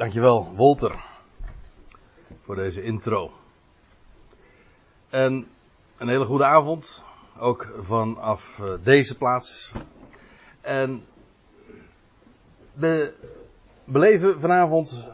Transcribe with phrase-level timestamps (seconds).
[0.00, 1.04] Dankjewel, Wolter,
[2.42, 3.32] voor deze intro.
[5.08, 5.46] En
[5.96, 7.02] een hele goede avond,
[7.38, 9.72] ook vanaf eh, deze plaats.
[10.60, 11.04] En
[12.72, 13.14] we
[13.84, 15.08] beleven vanavond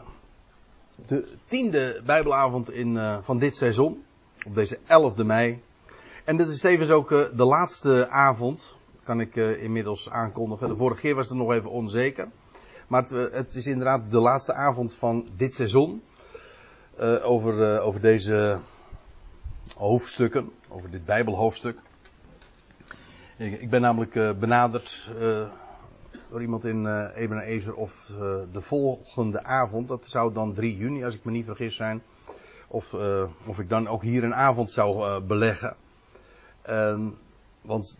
[1.05, 4.03] de tiende Bijbelavond in, uh, van dit seizoen,
[4.45, 5.61] op deze 11e mei.
[6.23, 10.69] En dit is tevens ook uh, de laatste avond, kan ik inmiddels aankondigen.
[10.69, 12.27] De vorige keer was het nog even onzeker.
[12.87, 16.03] Maar het, het, is inderdaad de laatste avond van dit seizoen.
[16.99, 18.59] Uh, over, uh, over deze
[19.75, 21.79] hoofdstukken, over dit Bijbelhoofdstuk.
[23.37, 25.09] Ik, ben namelijk benaderd
[26.29, 28.13] door iemand in Ebenezer of
[28.51, 32.01] de volgende avond, dat zou dan 3 juni als ik me niet vergis zijn,
[32.67, 32.95] of,
[33.45, 35.75] of ik dan ook hier een avond zou beleggen.
[37.61, 37.99] want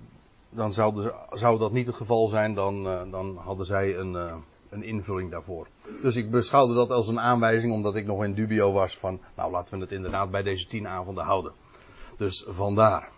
[0.50, 5.32] dan zou, zou, dat niet het geval zijn, dan, dan hadden zij een een invulling
[5.32, 5.68] daarvoor.
[6.02, 9.52] Dus ik beschouwde dat als een aanwijzing, omdat ik nog in dubio was van, nou
[9.52, 11.52] laten we het inderdaad bij deze tien avonden houden.
[12.18, 13.10] Dus vandaar.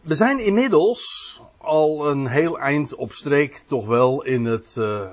[0.00, 5.10] We zijn inmiddels al een heel eind op streek, toch wel, in het uh,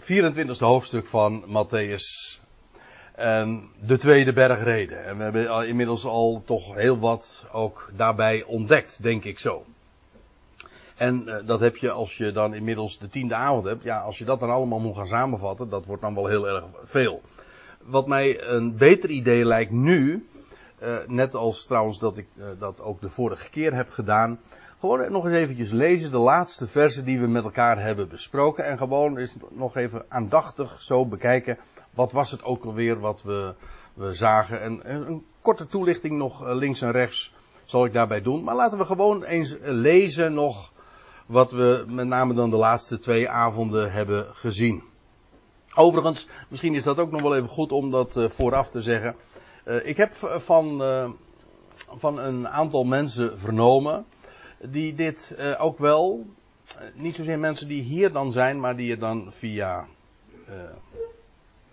[0.00, 2.38] 24e hoofdstuk van Matthäus.
[3.14, 5.04] En de tweede bergreden.
[5.04, 9.64] En we hebben inmiddels al toch heel wat ook daarbij ontdekt, denk ik zo.
[10.98, 13.82] En uh, dat heb je als je dan inmiddels de tiende avond hebt.
[13.82, 16.64] Ja, als je dat dan allemaal moet gaan samenvatten, dat wordt dan wel heel erg
[16.82, 17.22] veel.
[17.82, 20.28] Wat mij een beter idee lijkt nu,
[20.82, 24.40] uh, net als trouwens dat ik uh, dat ook de vorige keer heb gedaan.
[24.78, 28.64] Gewoon nog eens eventjes lezen de laatste versen die we met elkaar hebben besproken.
[28.64, 31.58] En gewoon eens nog even aandachtig zo bekijken.
[31.94, 33.54] Wat was het ook alweer wat we,
[33.94, 34.60] we zagen.
[34.60, 38.44] En, en een korte toelichting nog links en rechts zal ik daarbij doen.
[38.44, 40.72] Maar laten we gewoon eens lezen nog
[41.28, 44.82] wat we met name dan de laatste twee avonden hebben gezien.
[45.74, 49.16] Overigens, misschien is dat ook nog wel even goed om dat uh, vooraf te zeggen.
[49.64, 51.10] Uh, ik heb van, uh,
[51.74, 54.04] van een aantal mensen vernomen
[54.58, 56.26] die dit ook wel,
[56.94, 59.86] niet zozeer mensen die hier dan zijn, maar die het dan via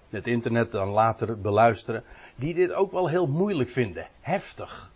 [0.09, 2.03] het internet dan later beluisteren,
[2.35, 4.91] die dit ook wel heel moeilijk vinden, heftig.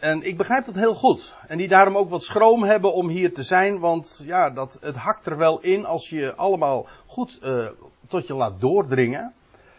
[0.00, 1.36] En ik begrijp dat heel goed.
[1.46, 3.78] En die daarom ook wat schroom hebben om hier te zijn.
[3.78, 7.66] Want ja, dat, het hakt er wel in als je allemaal goed uh,
[8.08, 9.34] tot je laat doordringen.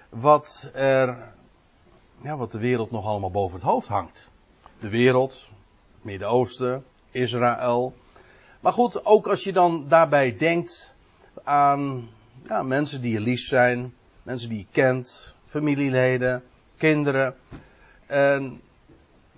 [0.09, 1.33] Wat er,
[2.21, 4.29] ja, wat de wereld nog allemaal boven het hoofd hangt.
[4.79, 5.47] De wereld,
[6.01, 7.93] Midden-Oosten, Israël.
[8.59, 10.93] Maar goed, ook als je dan daarbij denkt
[11.43, 12.09] aan
[12.47, 13.93] ja, mensen die je lief zijn.
[14.23, 15.35] Mensen die je kent.
[15.45, 16.43] Familieleden,
[16.77, 17.35] kinderen.
[18.05, 18.61] En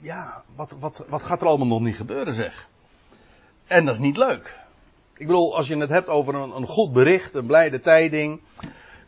[0.03, 2.69] ja, wat, wat, wat gaat er allemaal nog niet gebeuren zeg.
[3.67, 4.59] En dat is niet leuk.
[5.13, 8.41] Ik bedoel, als je het hebt over een, een goed bericht, een blijde tijding.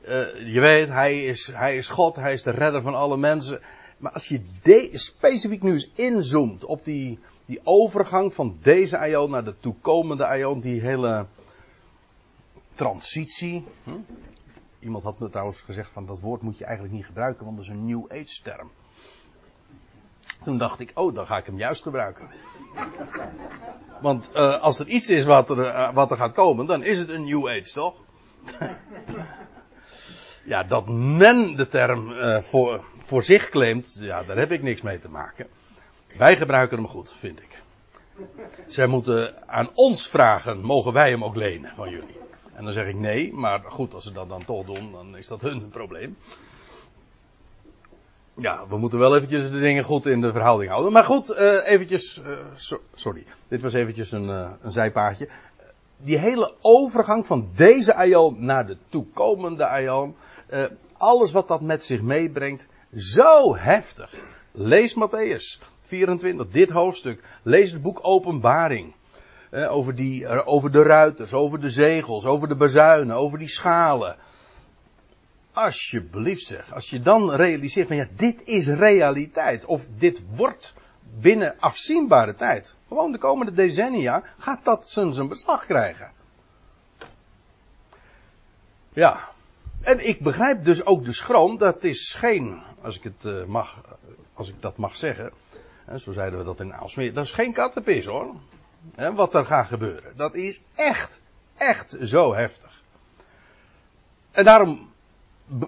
[0.08, 3.62] Uh, je weet, hij is, hij is God, hij is de redder van alle mensen.
[3.98, 9.44] Maar als je specifiek nu eens inzoomt op die, die overgang van deze aion naar
[9.44, 11.26] de toekomende aion, die hele
[12.74, 13.64] transitie.
[13.84, 13.92] Hm?
[14.80, 17.66] Iemand had me trouwens gezegd van dat woord moet je eigenlijk niet gebruiken, want dat
[17.66, 18.72] is een New Age term.
[20.44, 22.28] Toen dacht ik, oh, dan ga ik hem juist gebruiken.
[24.01, 27.00] Want uh, als er iets is wat er, uh, wat er gaat komen, dan is
[27.00, 27.96] het een New Age, toch?
[30.44, 34.81] ja, dat men de term uh, voor, voor zich claimt, ja, daar heb ik niks
[34.81, 35.47] mee te maken.
[36.18, 37.63] Wij gebruiken hem goed, vind ik.
[38.67, 42.17] Zij moeten aan ons vragen, mogen wij hem ook lenen van jullie?
[42.53, 45.28] En dan zeg ik nee, maar goed, als ze dat dan toch doen, dan is
[45.28, 46.17] dat hun probleem.
[48.38, 50.91] Ja, we moeten wel eventjes de dingen goed in de verhouding houden.
[50.91, 52.22] Maar goed, uh, eventjes,
[52.56, 55.29] so, sorry, dit was eventjes een, uh, een zijpaadje.
[55.97, 60.16] Die hele overgang van deze aion naar de toekomende aion,
[60.97, 64.13] alles wat dat met zich meebrengt, zo heftig.
[64.52, 67.23] Lees Matthäus 24, dit hoofdstuk.
[67.44, 68.94] Lees het boek Openbaring.
[69.52, 74.16] over, die, over de ruiters, over de zegels, over de bazuinen, over die schalen.
[75.55, 76.73] Alsjeblieft zeg.
[76.73, 79.66] Als je dan realiseert van ja, dit is realiteit.
[79.66, 80.73] Of dit wordt
[81.19, 82.75] binnen afzienbare tijd.
[82.87, 86.11] Gewoon de komende decennia gaat dat zijn, beslag krijgen.
[88.93, 89.29] Ja.
[89.81, 91.57] En ik begrijp dus ook de schroom.
[91.57, 93.81] Dat is geen, als ik het uh, mag,
[94.34, 95.31] als ik dat mag zeggen.
[95.97, 97.13] Zo zeiden we dat in Aalsmeer.
[97.13, 98.35] Dat is geen kattenpis hoor.
[99.13, 100.13] Wat er gaat gebeuren.
[100.16, 101.22] Dat is echt,
[101.57, 102.84] echt zo heftig.
[104.31, 104.93] En daarom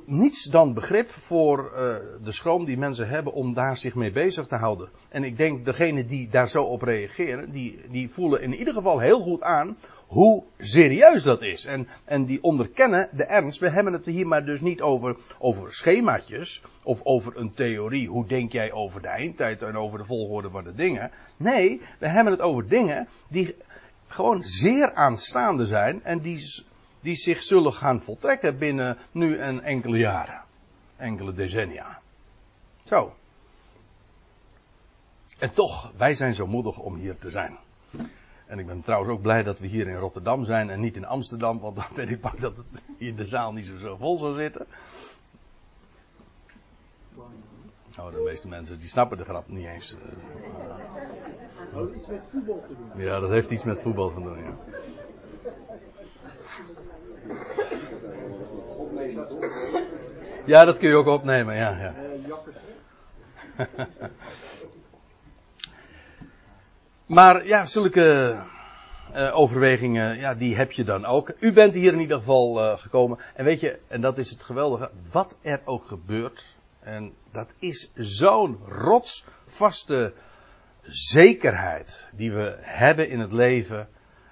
[0.05, 1.79] niets dan begrip voor uh,
[2.23, 4.89] de schroom die mensen hebben om daar zich mee bezig te houden.
[5.09, 8.99] En ik denk, degene die daar zo op reageren, die, die voelen in ieder geval
[8.99, 9.77] heel goed aan
[10.07, 11.65] hoe serieus dat is.
[11.65, 13.59] En, en die onderkennen de ernst.
[13.59, 18.09] We hebben het hier maar dus niet over, over schemaatjes of over een theorie.
[18.09, 21.11] Hoe denk jij over de eindtijd en over de volgorde van de dingen?
[21.37, 23.55] Nee, we hebben het over dingen die
[24.07, 26.65] gewoon zeer aanstaande zijn en die,
[27.07, 30.41] die zich zullen gaan voltrekken binnen nu en enkele jaren.
[30.95, 32.01] Enkele decennia.
[32.83, 33.15] Zo.
[35.39, 37.57] En toch, wij zijn zo moedig om hier te zijn.
[38.45, 41.05] En ik ben trouwens ook blij dat we hier in Rotterdam zijn en niet in
[41.05, 42.65] Amsterdam, want dan ben ik bang dat het
[42.97, 44.67] hier de zaal niet zo, vol zou zitten.
[47.95, 49.95] Nou, de meeste mensen die snappen de grap niet eens.
[51.73, 53.03] Dat heeft iets met voetbal te doen.
[53.03, 54.57] Ja, dat heeft iets met voetbal te doen, ja.
[60.45, 61.77] Ja, dat kun je ook opnemen, ja.
[61.77, 61.93] ja.
[67.05, 68.37] Maar ja, zulke
[69.13, 71.31] eh, overwegingen, ja, die heb je dan ook.
[71.39, 73.17] U bent hier in ieder geval eh, gekomen.
[73.35, 76.55] En weet je, en dat is het geweldige, wat er ook gebeurt.
[76.79, 80.13] En dat is zo'n rotsvaste
[80.81, 83.87] zekerheid die we hebben in het leven.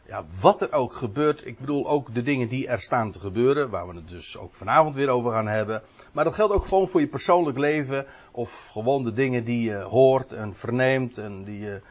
[0.08, 1.46] Ja, wat er ook gebeurt.
[1.46, 3.70] Ik bedoel ook de dingen die er staan te gebeuren.
[3.70, 5.82] Waar we het dus ook vanavond weer over gaan hebben.
[6.12, 8.06] Maar dat geldt ook gewoon voor je persoonlijk leven.
[8.32, 11.18] Of gewoon de dingen die je hoort en verneemt.
[11.18, 11.82] En die je,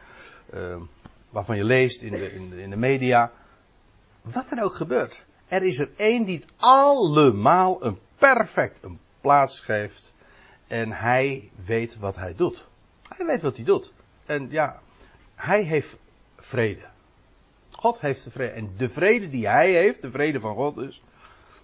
[0.53, 0.75] uh,
[1.29, 3.31] waarvan je leest in de, in, de, in de media.
[4.21, 5.25] Wat er ook gebeurt.
[5.47, 10.13] Er is er één die het allemaal een perfect een plaats geeft.
[10.67, 12.65] En hij weet wat hij doet.
[13.07, 13.93] Hij weet wat hij doet.
[14.25, 14.79] En ja,
[15.35, 15.97] hij heeft
[16.35, 16.93] vrede.
[17.85, 18.51] God heeft de vrede.
[18.51, 21.03] En de vrede die hij heeft, de vrede van God dus.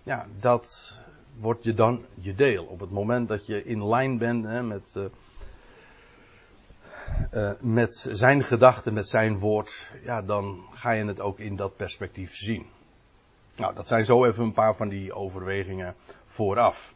[0.03, 0.99] Ja, dat
[1.39, 2.63] wordt je dan je deel.
[2.63, 5.03] Op het moment dat je in lijn bent hè, met, uh,
[7.33, 9.91] uh, met zijn gedachten, met zijn woord.
[10.03, 12.65] Ja, dan ga je het ook in dat perspectief zien.
[13.55, 15.95] Nou, dat zijn zo even een paar van die overwegingen
[16.25, 16.93] vooraf.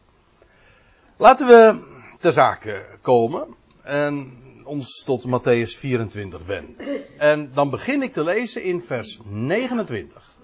[1.16, 1.82] Laten we
[2.18, 3.54] ter zake komen.
[3.82, 4.32] En
[4.66, 6.76] ons tot Matthäus 24 wenden.
[7.18, 10.34] En dan begin ik te lezen in vers 29.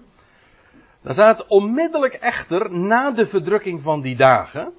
[1.01, 4.73] Daar staat onmiddellijk echter na de verdrukking van die dagen.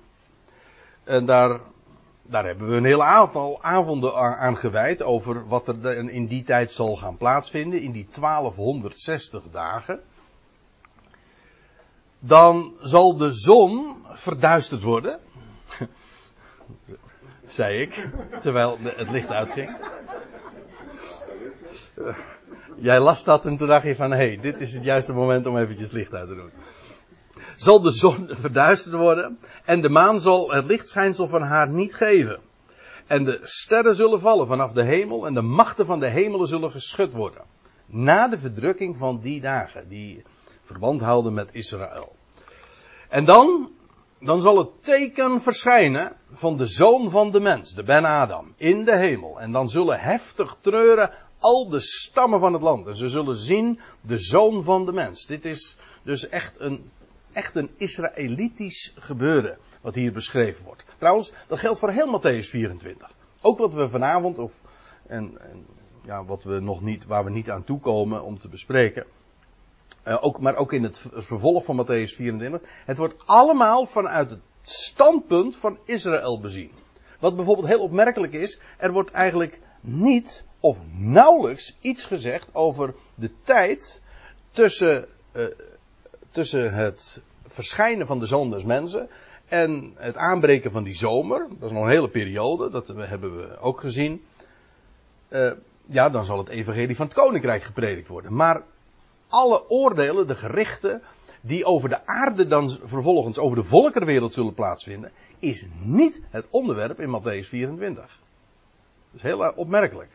[1.04, 1.60] En daar,
[2.22, 6.72] daar hebben we een heel aantal avonden aan gewijd over wat er in die tijd
[6.72, 7.80] zal gaan plaatsvinden.
[7.82, 10.00] In die 1260 dagen.
[12.18, 15.20] Dan zal de zon verduisterd worden
[17.54, 18.08] zei ik,
[18.38, 19.78] terwijl het licht uitging.
[22.76, 25.46] Jij las dat en toen dacht je van, hé, hey, dit is het juiste moment
[25.46, 26.50] om eventjes licht uit te doen.
[27.56, 32.40] Zal de zon verduisterd worden en de maan zal het lichtschijnsel van haar niet geven.
[33.06, 36.70] En de sterren zullen vallen vanaf de hemel en de machten van de hemelen zullen
[36.70, 37.44] geschud worden.
[37.86, 40.22] Na de verdrukking van die dagen, die
[40.60, 42.16] verband houden met Israël.
[43.08, 43.70] En dan
[44.24, 48.84] dan zal het teken verschijnen van de zoon van de mens, de Ben Adam, in
[48.84, 49.40] de hemel.
[49.40, 52.86] En dan zullen heftig treuren al de stammen van het land.
[52.86, 55.26] En ze zullen zien de zoon van de mens.
[55.26, 56.90] Dit is dus echt een,
[57.32, 60.84] echt een Israëlitisch gebeuren wat hier beschreven wordt.
[60.98, 63.10] Trouwens, dat geldt voor heel Matthäus 24.
[63.40, 64.62] Ook wat we vanavond, of,
[65.06, 65.66] en, en
[66.04, 69.06] ja, wat we nog niet, waar we niet aan toekomen om te bespreken.
[70.08, 72.60] Uh, ook, maar ook in het vervolg van Matthäus 24.
[72.84, 76.70] Het wordt allemaal vanuit het standpunt van Israël bezien.
[77.18, 83.30] Wat bijvoorbeeld heel opmerkelijk is, er wordt eigenlijk niet of nauwelijks iets gezegd over de
[83.44, 84.00] tijd
[84.50, 85.46] tussen, uh,
[86.30, 89.08] tussen het verschijnen van de zoon des mensen
[89.48, 91.46] en het aanbreken van die zomer.
[91.58, 94.24] Dat is nog een hele periode, dat hebben we ook gezien.
[95.28, 95.52] Uh,
[95.86, 98.34] ja, dan zal het evangelie van het koninkrijk gepredikt worden.
[98.34, 98.62] Maar
[99.34, 101.02] alle oordelen, de gerichten,
[101.40, 107.00] die over de aarde dan vervolgens over de volkerenwereld zullen plaatsvinden, is niet het onderwerp
[107.00, 108.02] in Matthäus 24.
[108.04, 108.14] Dat
[109.12, 110.10] is heel opmerkelijk.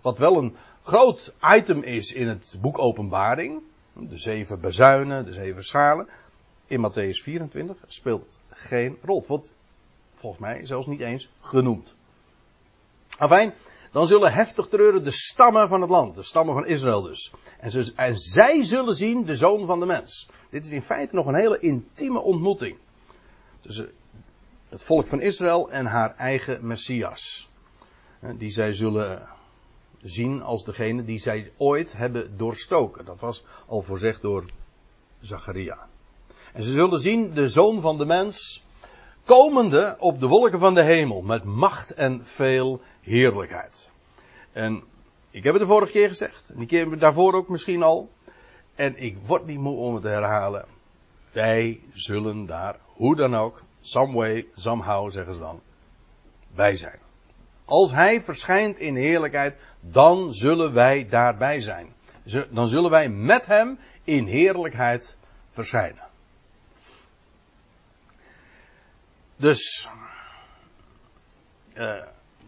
[0.00, 5.64] Wat wel een groot item is in het boek Openbaring, de zeven bezuinen, de zeven
[5.64, 6.08] schalen,
[6.66, 9.18] in Matthäus 24 speelt geen rol.
[9.18, 9.54] Het wordt
[10.14, 11.94] volgens mij zelfs niet eens genoemd.
[13.18, 13.54] Afijn,
[13.92, 17.32] dan zullen heftig treuren de stammen van het land, de stammen van Israël dus.
[17.60, 20.28] En, ze, en zij zullen zien de zoon van de mens.
[20.50, 22.76] Dit is in feite nog een hele intieme ontmoeting.
[23.60, 23.90] Tussen
[24.68, 27.48] het volk van Israël en haar eigen Messias.
[28.36, 29.28] Die zij zullen
[30.02, 33.04] zien als degene die zij ooit hebben doorstoken.
[33.04, 34.44] Dat was al voorzegd door
[35.20, 35.88] Zacharia.
[36.52, 38.64] En ze zullen zien de zoon van de mens
[39.24, 43.90] komende op de wolken van de hemel met macht en veel heerlijkheid.
[44.52, 44.84] En
[45.30, 48.10] ik heb het de vorige keer gezegd, en die keer daarvoor ook misschien al.
[48.74, 50.64] En ik word niet moe om het te herhalen.
[51.32, 55.60] Wij zullen daar, hoe dan ook, some way, somehow zeggen ze dan,
[56.54, 56.98] bij zijn.
[57.64, 61.94] Als hij verschijnt in heerlijkheid, dan zullen wij daarbij zijn.
[62.50, 65.16] Dan zullen wij met hem in heerlijkheid
[65.50, 66.10] verschijnen.
[69.36, 69.88] Dus,
[71.74, 72.02] uh,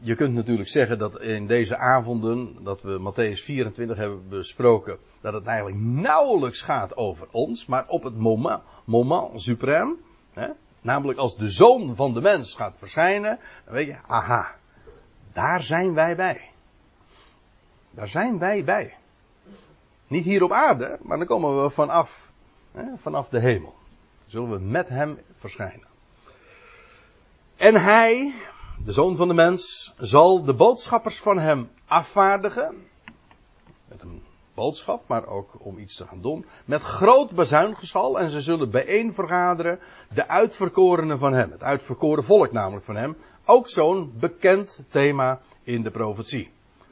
[0.05, 5.33] je kunt natuurlijk zeggen dat in deze avonden, dat we Matthäus 24 hebben besproken, dat
[5.33, 9.97] het eigenlijk nauwelijks gaat over ons, maar op het moment, moment suprême,
[10.81, 14.55] namelijk als de zoon van de mens gaat verschijnen, dan weet je, aha,
[15.33, 16.51] daar zijn wij bij.
[17.91, 18.95] Daar zijn wij bij.
[20.07, 22.33] Niet hier op aarde, maar dan komen we vanaf,
[22.73, 23.75] hè, vanaf de hemel.
[24.27, 25.87] Zullen we met hem verschijnen.
[27.57, 28.35] En hij,
[28.85, 32.75] de zoon van de mens, zal de boodschappers van hem afvaardigen.
[33.89, 34.23] Met een
[34.55, 36.47] boodschap, maar ook om iets te gaan doen.
[36.65, 39.79] Met groot bazuingeschal en ze zullen bijeen vergaderen
[40.15, 41.51] de uitverkorenen van hem.
[41.51, 43.17] Het uitverkoren volk namelijk van hem.
[43.45, 46.51] Ook zo'n bekend thema in de profetie.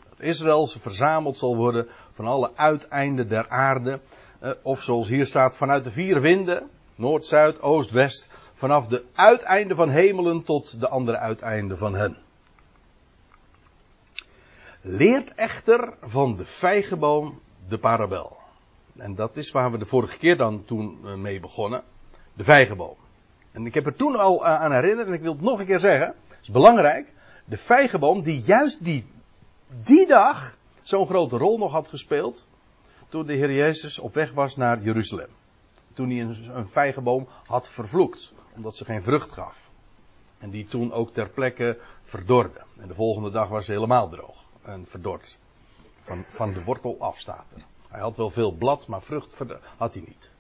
[0.09, 4.01] Dat Israël verzameld zal worden van alle uiteinden der aarde.
[4.39, 6.71] Eh, of zoals hier staat, vanuit de vier winden.
[6.95, 8.31] Noord, Zuid, Oost, West.
[8.63, 12.17] Vanaf de uiteinden van hemelen tot de andere uiteinden van hen.
[14.81, 18.37] Leert echter van de vijgenboom de parabel.
[18.97, 21.83] En dat is waar we de vorige keer dan toen eh, mee begonnen.
[22.35, 22.97] De vijgenboom.
[23.53, 25.67] En ik heb er toen al eh, aan herinnerd en ik wil het nog een
[25.67, 26.07] keer zeggen.
[26.07, 27.13] Het is belangrijk.
[27.45, 29.07] De vijgenboom die juist die,
[29.83, 32.47] die dag zo'n grote rol nog had gespeeld.
[33.09, 35.31] Toen de Heer Jezus op weg was naar Jeruzalem.
[35.93, 36.21] Toen hij
[36.55, 39.71] een vijgenboom had vervloekt omdat ze geen vrucht gaf.
[40.39, 42.65] En die toen ook ter plekke verdorde.
[42.81, 45.39] En de volgende dag was ze helemaal droog en verdord.
[45.99, 47.65] Van, van de wortel af staat er.
[47.89, 49.39] Hij had wel veel blad, maar vrucht
[49.77, 50.31] had hij niet.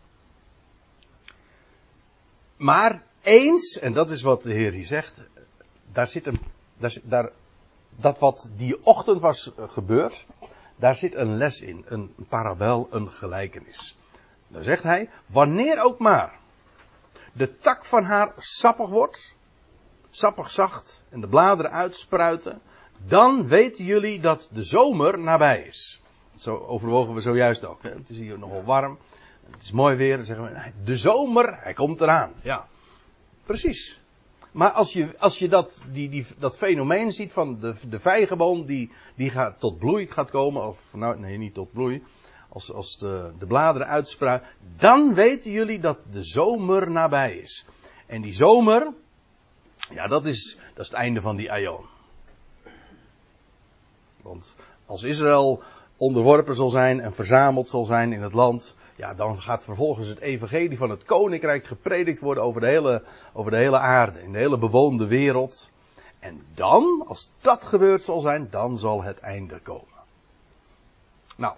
[2.56, 5.24] Maar eens, en dat is wat de Heer hier zegt,
[5.92, 6.38] daar zit een,
[6.76, 7.30] daar, daar,
[7.96, 10.26] dat wat die ochtend was eh, gebeurd,
[10.76, 13.96] daar zit een les in, een parabel, een gelijkenis.
[14.48, 16.40] Dan zegt hij, wanneer ook maar
[17.32, 19.36] de tak van haar sappig wordt,
[20.10, 22.60] sappig zacht en de bladeren uitspruiten,
[23.06, 26.00] dan weten jullie dat de zomer nabij is.
[26.34, 27.82] Zo overwogen we zojuist ook.
[27.82, 28.98] Het is hier nogal warm.
[29.50, 30.16] Het is mooi weer.
[30.16, 32.32] Dan zeggen we, de zomer, hij komt eraan.
[32.42, 32.68] Ja,
[33.44, 34.00] precies.
[34.52, 38.66] Maar als je, als je dat, die, die, dat fenomeen ziet van de, de vijgenboom
[38.66, 42.02] die, die gaat tot bloei gaat komen, of nou nee, niet tot bloei,
[42.52, 47.64] als, als de, de bladeren uitspruiten, dan weten jullie dat de zomer nabij is.
[48.06, 48.92] En die zomer,
[49.90, 51.84] ja, dat is, dat is het einde van die aion.
[54.22, 54.54] Want
[54.86, 55.62] als Israël
[55.96, 60.18] onderworpen zal zijn en verzameld zal zijn in het land, ja, dan gaat vervolgens het
[60.18, 64.38] evangelie van het koninkrijk gepredikt worden over de hele, over de hele aarde, in de
[64.38, 65.70] hele bewoonde wereld.
[66.18, 70.00] En dan, als dat gebeurd zal zijn, dan zal het einde komen.
[71.36, 71.54] Nou,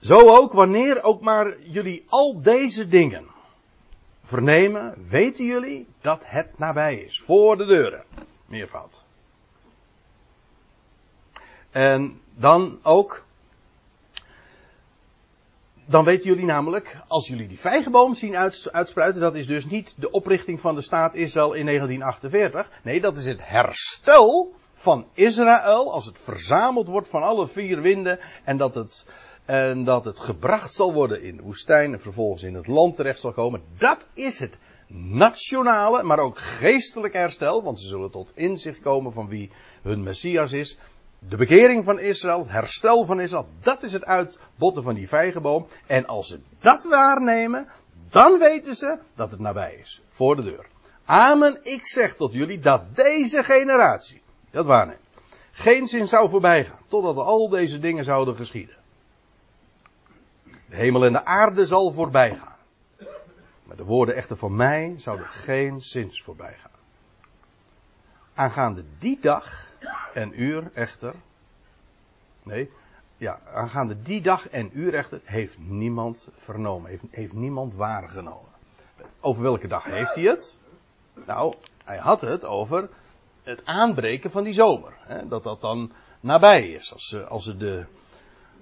[0.00, 3.26] zo ook wanneer ook maar jullie al deze dingen
[4.22, 7.20] vernemen, weten jullie dat het nabij is.
[7.20, 8.04] Voor de deuren.
[8.46, 9.04] Meervoud.
[11.70, 13.24] En dan ook.
[15.88, 18.36] Dan weten jullie namelijk, als jullie die vijgenboom zien
[18.72, 22.70] uitspruiten, dat is dus niet de oprichting van de staat Israël in 1948.
[22.82, 28.18] Nee, dat is het herstel van Israël als het verzameld wordt van alle vier winden
[28.44, 29.06] en dat het
[29.46, 33.20] en dat het gebracht zal worden in de woestijn en vervolgens in het land terecht
[33.20, 33.62] zal komen.
[33.78, 34.56] Dat is het
[34.88, 39.50] nationale, maar ook geestelijk herstel, want ze zullen tot inzicht komen van wie
[39.82, 40.78] hun Messias is.
[41.18, 45.66] De bekering van Israël, het herstel van Israël, dat is het uitbotten van die vijgenboom.
[45.86, 47.68] En als ze dat waarnemen,
[48.10, 50.66] dan weten ze dat het nabij is, voor de deur.
[51.04, 55.10] Amen, ik zeg tot jullie dat deze generatie, dat waarneemt,
[55.52, 58.76] geen zin zou voorbij gaan, totdat al deze dingen zouden geschieden.
[60.76, 62.56] Hemel en de aarde zal voorbij gaan.
[63.64, 66.70] Maar de woorden echter van mij zouden geen zins voorbij gaan.
[68.34, 69.72] Aangaande die dag
[70.14, 71.14] en uur echter.
[72.42, 72.70] Nee,
[73.16, 78.50] ja, aangaande die dag en uur echter heeft niemand vernomen, heeft, heeft niemand waargenomen.
[79.20, 80.58] Over welke dag heeft hij het?
[81.26, 81.54] Nou,
[81.84, 82.88] hij had het over
[83.42, 84.92] het aanbreken van die zomer.
[84.98, 86.92] Hè, dat dat dan nabij is.
[86.92, 87.86] Als, als ze de,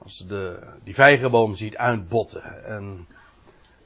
[0.04, 2.64] als de, die vijgenboom ziet uitbotten.
[2.64, 3.06] En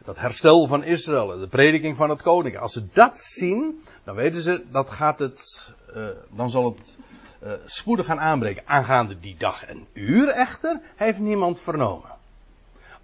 [0.04, 2.58] dat herstel van Israël, de prediking van het koning.
[2.58, 6.96] Als ze dat zien, dan weten ze dat gaat het, uh, dan zal het
[7.42, 8.62] uh, spoedig gaan aanbreken.
[8.66, 12.16] Aangaande die dag en uur echter heeft niemand vernomen.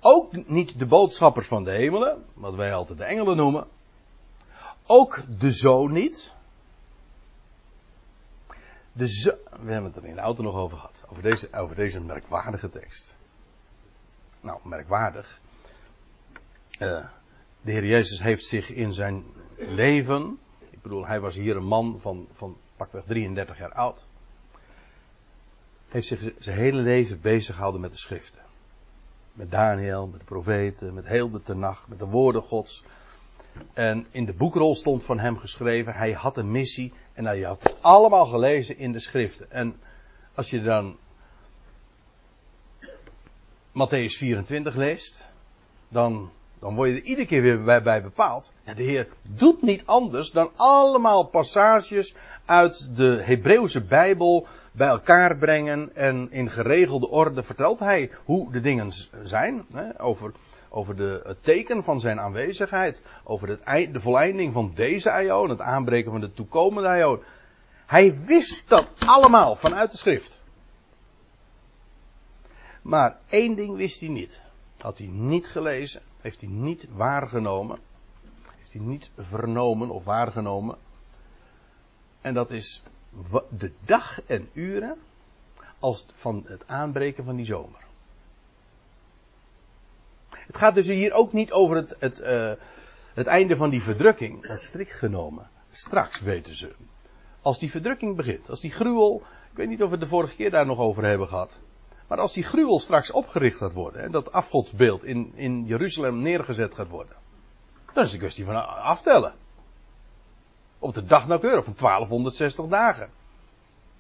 [0.01, 3.67] Ook niet de boodschappers van de hemelen, wat wij altijd de engelen noemen.
[4.87, 6.34] Ook de zoon niet.
[8.97, 11.05] De We hebben het er in de auto nog over gehad.
[11.09, 13.15] Over deze, over deze merkwaardige tekst.
[14.41, 15.41] Nou, merkwaardig.
[16.79, 17.07] Uh,
[17.61, 19.25] de Heer Jezus heeft zich in zijn
[19.57, 20.39] leven.
[20.71, 24.07] Ik bedoel, hij was hier een man van, van pakweg 33 jaar oud.
[25.89, 28.43] Heeft zich zijn hele leven bezig gehouden met de schriften.
[29.33, 32.85] Met Daniel, met de profeten, met heel de tenag, met de woorden gods.
[33.73, 37.63] En in de boekrol stond van hem geschreven, hij had een missie en hij had
[37.63, 39.51] het allemaal gelezen in de schriften.
[39.51, 39.81] En
[40.35, 40.99] als je dan
[43.73, 45.33] Matthäus 24 leest,
[45.89, 46.33] dan,
[46.65, 48.53] dan word je er iedere keer weer bij, bepaald.
[48.75, 55.91] De Heer doet niet anders dan allemaal passages uit de Hebreeuwse Bijbel bij elkaar brengen
[55.95, 58.93] en in geregelde orde vertelt hij hoe de dingen
[59.23, 59.65] zijn.
[59.73, 60.33] Hè, over
[60.69, 65.61] over de, het teken van zijn aanwezigheid, over het, de volleinding van deze aion, het
[65.61, 67.23] aanbreken van de toekomende aion.
[67.87, 70.41] Hij wist dat allemaal vanuit de schrift.
[72.83, 74.43] Maar één ding wist hij niet.
[74.79, 77.79] Had hij niet gelezen, heeft hij niet waargenomen,
[78.57, 80.77] heeft hij niet vernomen of waargenomen.
[82.21, 82.83] En dat is
[83.49, 84.97] de dag en uren
[85.79, 87.81] als van het aanbreken van die zomer.
[90.29, 92.53] Het gaat dus hier ook niet over het, het, uh,
[93.15, 94.47] het einde van die verdrukking.
[94.47, 95.49] Dat strikt genomen.
[95.71, 96.75] Straks weten ze.
[97.43, 99.23] Als die verdrukking begint, als die gruwel.
[99.51, 101.61] Ik weet niet of we het de vorige keer daar nog over hebben gehad.
[102.07, 104.03] Maar als die gruwel straks opgericht gaat worden.
[104.03, 107.17] En dat afgodsbeeld in, in Jeruzalem neergezet gaat worden.
[107.93, 109.35] Dan is een kwestie van aftellen.
[110.79, 113.11] Op de dag nauwkeurig van 1260 dagen.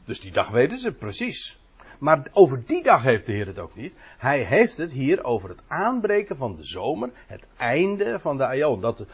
[0.04, 1.58] Dus die dag weten ze precies.
[1.98, 3.94] Maar over die dag heeft de Heer het ook niet.
[4.18, 8.80] Hij heeft het hier over het aanbreken van de zomer, het einde van de Aion.
[8.80, 9.04] Dat,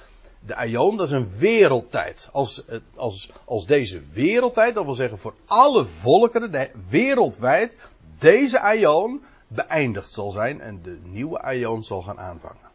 [0.47, 2.29] de Aion, dat is een wereldtijd.
[2.33, 2.63] Als,
[2.95, 7.77] als, als deze wereldtijd, dat wil zeggen voor alle volkeren, wereldwijd,
[8.21, 12.69] deze Aion beëindigd zal zijn en de nieuwe Aion zal gaan aanvangen.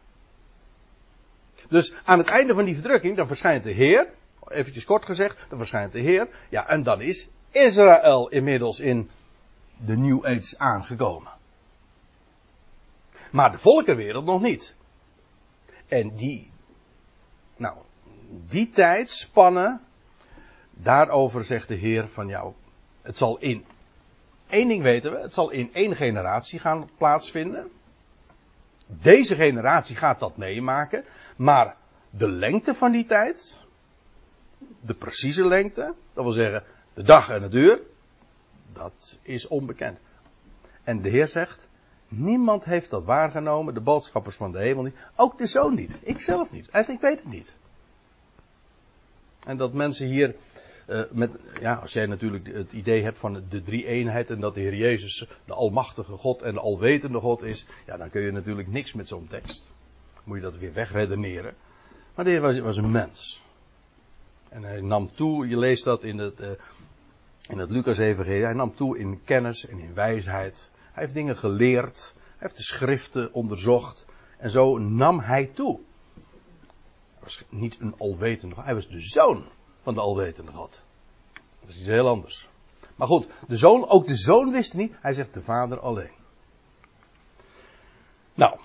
[1.68, 4.08] Dus aan het einde van die verdrukking, dan verschijnt de Heer,
[4.48, 9.10] eventjes kort gezegd, dan verschijnt de Heer, ja, en dan is Israël inmiddels in
[9.76, 11.32] de New Age aangekomen.
[13.30, 14.74] Maar de volkenwereld nog niet.
[15.88, 16.50] En die,
[17.56, 17.76] nou,
[18.28, 19.80] die tijd spannen,
[20.70, 22.52] daarover zegt de Heer van jou,
[23.02, 23.64] het zal in,
[24.48, 27.70] één ding weten we, het zal in één generatie gaan plaatsvinden.
[28.86, 31.04] Deze generatie gaat dat meemaken,
[31.36, 31.76] maar
[32.10, 33.64] de lengte van die tijd,
[34.80, 37.80] de precieze lengte, dat wil zeggen de dag en het uur,
[38.72, 39.98] dat is onbekend.
[40.82, 41.68] En de Heer zegt,
[42.08, 46.20] niemand heeft dat waargenomen, de boodschappers van de hemel niet, ook de zoon niet, ik
[46.20, 46.68] zelf niet.
[46.70, 47.56] Hij ik weet het niet.
[49.46, 50.34] En dat mensen hier,
[50.86, 54.54] uh, met, ja, als jij natuurlijk het idee hebt van de drie eenheid en dat
[54.54, 58.30] de Heer Jezus de almachtige God en de alwetende God is, ja, dan kun je
[58.30, 59.70] natuurlijk niks met zo'n tekst.
[60.24, 61.54] Moet je dat weer wegredeneren.
[62.14, 63.44] Maar de Heer was, was een mens.
[64.48, 66.48] En hij nam toe, je leest dat in het, uh,
[67.48, 68.44] in het Lucas-evangelie.
[68.44, 70.70] Hij nam toe in kennis en in wijsheid.
[70.92, 72.14] Hij heeft dingen geleerd.
[72.16, 74.06] Hij heeft de schriften onderzocht.
[74.38, 75.80] En zo nam hij toe.
[76.14, 78.54] Hij was niet een alwetende.
[78.62, 79.44] Hij was de zoon
[79.86, 80.82] van de alwetende God.
[81.60, 82.48] Dat is iets heel anders.
[82.96, 84.92] Maar goed, de zoon, ook de zoon wist niet.
[85.00, 86.10] Hij zegt de vader alleen.
[88.34, 88.58] Nou,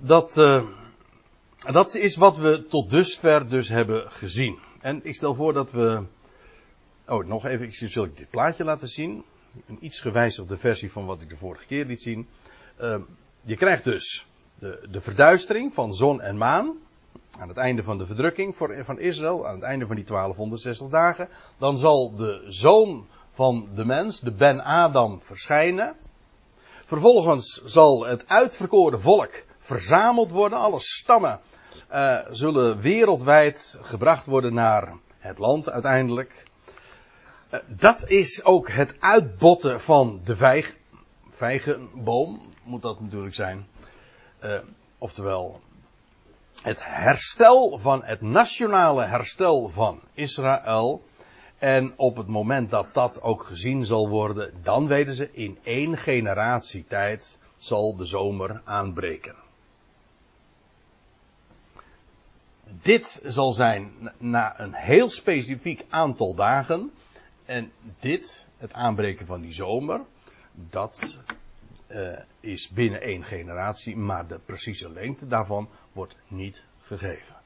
[0.00, 0.64] dat, uh,
[1.58, 4.58] dat is wat we tot dusver dus hebben gezien.
[4.80, 6.04] En ik stel voor dat we
[7.06, 9.24] Oh, nog even ik dit plaatje laten zien.
[9.66, 12.28] Een iets gewijzigde versie van wat ik de vorige keer liet zien.
[12.80, 13.02] Uh,
[13.42, 14.26] je krijgt dus
[14.58, 16.76] de, de verduistering van zon en maan.
[17.38, 19.46] Aan het einde van de verdrukking van Israël.
[19.46, 21.28] Aan het einde van die 1260 dagen.
[21.58, 25.96] Dan zal de zoon van de mens, de Ben Adam, verschijnen.
[26.84, 30.58] Vervolgens zal het uitverkoren volk verzameld worden.
[30.58, 31.40] Alle stammen
[31.92, 36.44] uh, zullen wereldwijd gebracht worden naar het land uiteindelijk.
[37.48, 40.76] Eh, dat is ook het uitbotten van de vijg,
[41.30, 43.66] vijgenboom, moet dat natuurlijk zijn.
[44.44, 44.58] Uh,
[44.98, 45.60] oftewel,
[46.62, 51.04] het herstel van het nationale herstel van Israël.
[51.58, 55.96] En op het moment dat dat ook gezien zal worden, dan weten ze in één
[55.96, 59.34] generatie tijd zal de zomer aanbreken.
[62.82, 66.92] Dit zal zijn na een heel specifiek aantal dagen.
[67.44, 70.00] En dit, het aanbreken van die zomer,
[70.52, 71.20] dat
[71.86, 77.36] eh, is binnen één generatie, maar de precieze lengte daarvan wordt niet gegeven.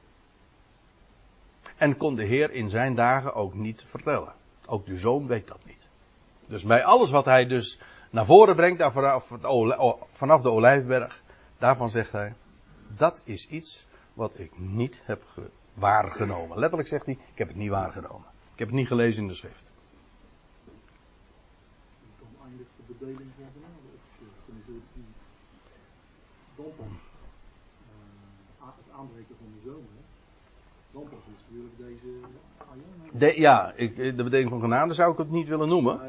[1.77, 4.33] En kon de Heer in zijn dagen ook niet vertellen.
[4.65, 5.89] Ook de zoon weet dat niet.
[6.45, 7.79] Dus bij alles wat hij dus
[8.09, 9.31] naar voren brengt, vanaf,
[10.11, 11.21] vanaf de olijfberg,
[11.57, 12.33] daarvan zegt hij,
[12.87, 15.23] dat is iets wat ik niet heb
[15.73, 16.59] waargenomen.
[16.59, 18.27] Letterlijk zegt hij, ik heb het niet waargenomen.
[18.53, 19.71] Ik heb het niet gelezen in de schrift.
[22.19, 24.83] Dan eindigt de bedeling van genade opgeschreven.
[24.93, 25.05] die
[26.55, 26.85] dan pas
[28.59, 29.95] uh, het aanbreken van de zomer.
[30.91, 32.09] Dan pas is natuurlijk deze
[33.11, 35.99] de, ja, ik, de bedeling van genade zou ik het niet willen noemen.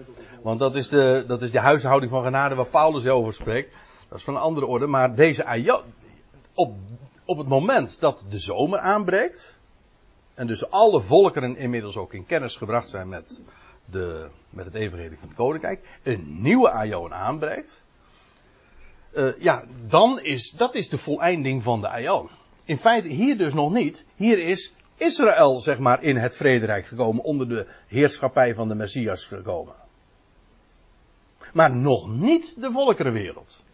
[0.43, 3.71] Want dat is, de, dat is de huishouding van genade waar Paulus over spreekt.
[4.09, 4.87] Dat is van een andere orde.
[4.87, 5.83] Maar deze aion,
[6.55, 6.75] op,
[7.25, 9.59] op het moment dat de zomer aanbreekt.
[10.35, 13.41] En dus alle volkeren inmiddels ook in kennis gebracht zijn met,
[13.85, 15.99] de, met het evangelie van het koninkrijk.
[16.03, 17.83] Een nieuwe aion aanbreekt.
[19.13, 22.29] Uh, ja, dan is, dat is de voleinding van de aion.
[22.69, 24.05] In feite hier dus nog niet.
[24.15, 29.25] Hier is Israël, zeg maar, in het vrederijk gekomen, onder de heerschappij van de Messias
[29.27, 29.75] gekomen.
[31.53, 33.65] Maar nog niet de volkerenwereld.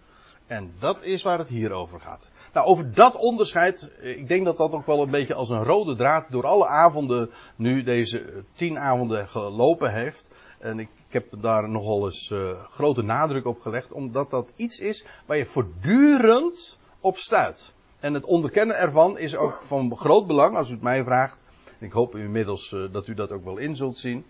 [0.46, 2.28] En dat is waar het hier over gaat.
[2.52, 5.96] Nou, over dat onderscheid, ik denk dat dat ook wel een beetje als een rode
[5.96, 10.30] draad door alle avonden nu deze tien avonden gelopen heeft.
[10.58, 15.06] En ik, heb daar nogal eens uh, grote nadruk op gelegd, omdat dat iets is
[15.26, 17.73] waar je voortdurend op stuit.
[18.04, 21.42] En het onderkennen ervan is ook van groot belang, als u het mij vraagt.
[21.78, 24.24] Ik hoop inmiddels uh, dat u dat ook wel in zult zien.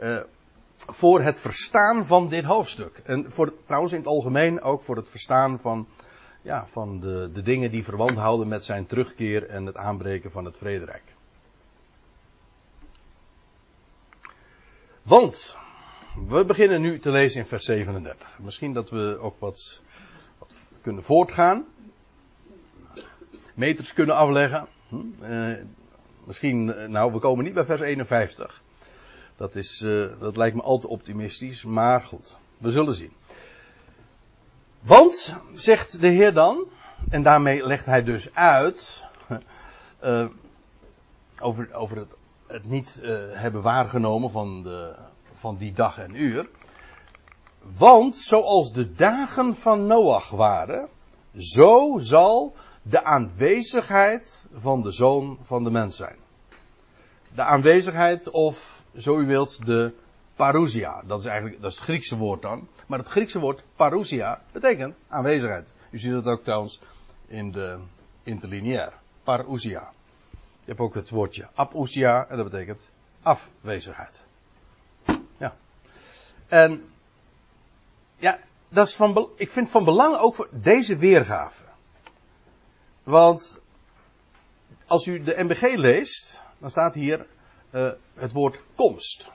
[0.00, 0.20] Uh,
[0.76, 3.00] voor het verstaan van dit hoofdstuk.
[3.04, 5.86] En voor, trouwens in het algemeen ook voor het verstaan van,
[6.42, 10.44] ja, van de, de dingen die verwant houden met zijn terugkeer en het aanbreken van
[10.44, 11.14] het vrederijk.
[15.02, 15.56] Want,
[16.28, 18.38] we beginnen nu te lezen in vers 37.
[18.42, 19.80] Misschien dat we ook wat
[20.82, 21.64] kunnen voortgaan
[23.54, 24.66] meters kunnen afleggen.
[25.22, 25.56] Uh,
[26.24, 28.62] misschien, eh, nou, we komen niet bij vers 51.
[29.36, 33.12] Dat, is, uh, dat lijkt me al te optimistisch, maar goed, we zullen zien.
[34.80, 36.64] Want, zegt de Heer dan,
[37.10, 39.04] en daarmee legt hij dus uit
[41.40, 43.00] over, over het, het niet
[43.32, 44.94] hebben waargenomen van, de,
[45.32, 46.48] van die dag en uur.
[47.78, 50.88] Want zoals de dagen van Noach waren,
[51.36, 52.54] zo zal
[52.86, 56.16] de aanwezigheid van de zoon van de mens zijn.
[57.34, 59.92] De aanwezigheid of, zo u wilt, de
[60.34, 61.02] parousia.
[61.06, 62.68] Dat is eigenlijk dat is het Griekse woord dan.
[62.86, 65.72] Maar het Griekse woord parousia betekent aanwezigheid.
[65.90, 66.80] U ziet het ook trouwens
[67.26, 67.78] in de
[68.22, 68.92] interlineair.
[69.22, 69.92] Parousia.
[70.30, 72.90] Je hebt ook het woordje apousia en dat betekent
[73.22, 74.24] afwezigheid.
[75.36, 75.56] Ja.
[76.48, 76.92] En
[78.16, 81.64] ja, dat is van, ik vind van belang ook voor deze weergave.
[83.04, 83.60] Want
[84.86, 87.26] als u de MBG leest, dan staat hier
[87.70, 89.32] uh, het woord komst.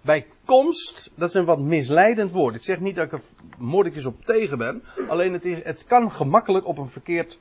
[0.00, 2.54] Bij komst, dat is een wat misleidend woord.
[2.54, 3.22] Ik zeg niet dat ik er
[3.58, 4.82] moordekjes op tegen ben.
[5.08, 7.38] Alleen het, is, het kan gemakkelijk op een verkeerd,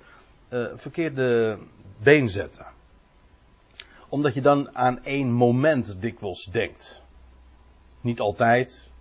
[0.49, 1.57] uh, verkeerde
[1.97, 2.65] been zetten.
[4.09, 7.01] Omdat je dan aan één moment dikwijls denkt.
[8.01, 8.91] Niet altijd.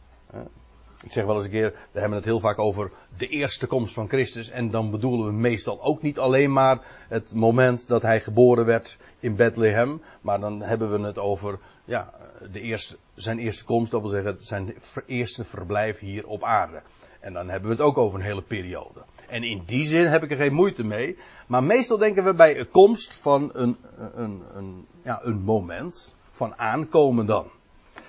[1.02, 3.94] Ik zeg wel eens een keer, we hebben het heel vaak over de eerste komst
[3.94, 4.50] van Christus.
[4.50, 8.96] En dan bedoelen we meestal ook niet alleen maar het moment dat hij geboren werd
[9.20, 10.02] in Bethlehem.
[10.20, 12.14] Maar dan hebben we het over ja,
[12.52, 14.74] de eerste, zijn eerste komst, dat wil zeggen zijn
[15.06, 16.82] eerste verblijf hier op aarde.
[17.20, 19.04] En dan hebben we het ook over een hele periode.
[19.28, 21.18] En in die zin heb ik er geen moeite mee.
[21.46, 23.76] Maar meestal denken we bij een komst van een,
[24.14, 27.50] een, een, ja, een moment van aankomen dan.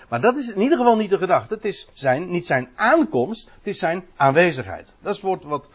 [0.10, 1.54] Maar dat is in ieder geval niet de gedachte.
[1.54, 4.94] Het is zijn, niet zijn aankomst, het is zijn aanwezigheid.
[5.02, 5.70] Dat is het woord wat,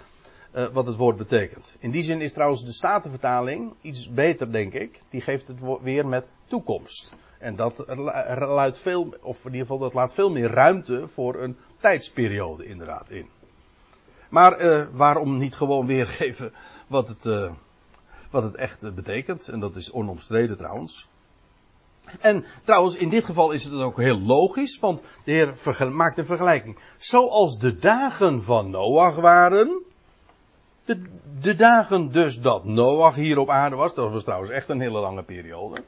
[0.55, 1.77] uh, wat het woord betekent.
[1.79, 5.01] In die zin is trouwens de Statenvertaling iets beter, denk ik.
[5.11, 7.15] Die geeft het weer met toekomst.
[7.39, 7.85] En dat
[8.39, 13.11] luidt veel, of in ieder geval dat laat veel meer ruimte voor een tijdsperiode inderdaad
[13.11, 13.29] in.
[14.29, 16.53] Maar waarom niet gewoon weergeven
[16.87, 17.51] wat het,
[18.31, 19.49] wat het echt betekent?
[19.49, 21.09] En dat is onomstreden trouwens.
[22.21, 26.27] En trouwens, in dit geval is het ook heel logisch, want de Heer maakt een
[26.27, 26.79] vergelijking.
[26.97, 29.83] Zoals de dagen van Noach waren,
[30.85, 31.03] de,
[31.41, 34.99] de, dagen dus dat Noach hier op aarde was, dat was trouwens echt een hele
[34.99, 35.83] lange periode.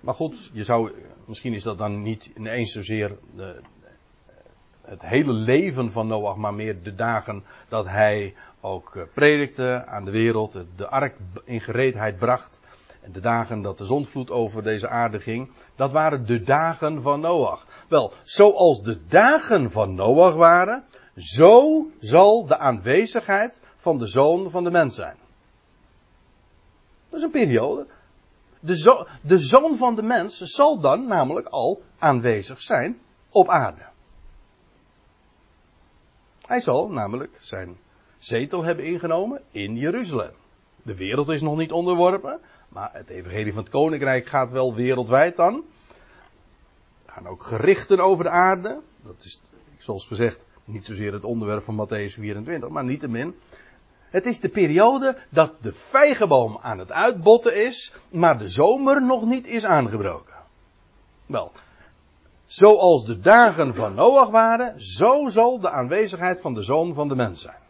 [0.00, 0.92] Maar goed, je zou,
[1.24, 3.18] misschien is dat dan niet ineens zozeer
[4.84, 10.04] het hele leven van Noach, maar meer de dagen dat hij ook eh, predikte aan
[10.04, 12.60] de wereld, de ark in gereedheid bracht
[13.04, 17.20] En de dagen dat de zondvloed over deze aarde ging, dat waren de dagen van
[17.20, 17.66] Noach.
[17.88, 20.84] Wel, zoals de dagen van Noach waren,
[21.16, 25.16] zo zal de aanwezigheid van de zoon van de mens zijn.
[27.08, 27.86] Dat is een periode.
[28.60, 33.82] De, de zoon van de mens zal dan namelijk al aanwezig zijn op aarde.
[36.46, 37.76] Hij zal namelijk zijn
[38.18, 40.34] zetel hebben ingenomen in Jeruzalem.
[40.82, 42.40] De wereld is nog niet onderworpen,
[42.74, 45.64] maar het evangelie van het koninkrijk gaat wel wereldwijd dan.
[47.06, 48.80] Er gaan ook gerichten over de aarde.
[49.02, 49.40] Dat is,
[49.78, 53.34] zoals gezegd, niet zozeer het onderwerp van Matthäus 24, maar niettemin.
[54.10, 59.24] Het is de periode dat de vijgenboom aan het uitbotten is, maar de zomer nog
[59.24, 60.34] niet is aangebroken.
[61.26, 61.52] Wel,
[62.44, 67.16] zoals de dagen van Noach waren, zo zal de aanwezigheid van de zoon van de
[67.16, 67.62] mens zijn.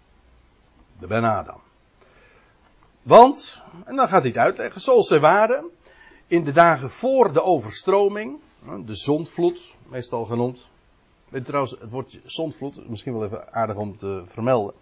[0.98, 1.60] De Ben Adam.
[3.04, 5.70] Want, en dan gaat hij het uitleggen, zoals zij waren,
[6.26, 8.38] in de dagen voor de overstroming,
[8.84, 10.68] de zondvloed, meestal genoemd.
[11.28, 14.74] Weet trouwens, het woordje zondvloed, misschien wel even aardig om te vermelden.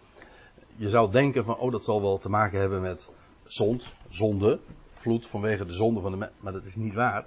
[0.76, 3.10] Je zou denken van, oh dat zal wel te maken hebben met
[3.44, 4.60] zond, zonde,
[4.94, 7.26] vloed vanwege de zonde van de maar dat is niet waar.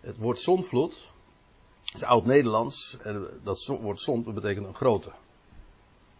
[0.00, 1.10] Het woord zondvloed,
[1.94, 5.10] is oud-Nederlands, en dat woord zond betekent een grote.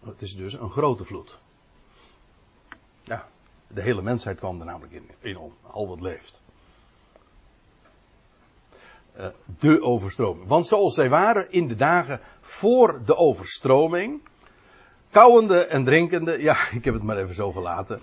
[0.05, 1.39] Het is dus een grote vloed.
[3.69, 6.43] De hele mensheid kwam er namelijk in, in om, al wat leeft.
[9.17, 9.27] Uh,
[9.59, 10.47] de overstroming.
[10.47, 14.21] Want zoals zij waren in de dagen voor de overstroming,
[15.11, 18.01] kauwende en drinkende, ja, ik heb het maar even zo gelaten.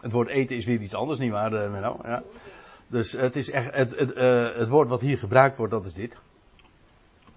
[0.00, 1.98] Het woord eten is weer iets anders, niet waar, uh, Menno?
[2.02, 2.22] Ja.
[2.86, 6.16] Dus het is echt, het, uh, het woord wat hier gebruikt wordt, dat is dit.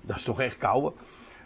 [0.02, 0.94] Dat is toch echt kauwen.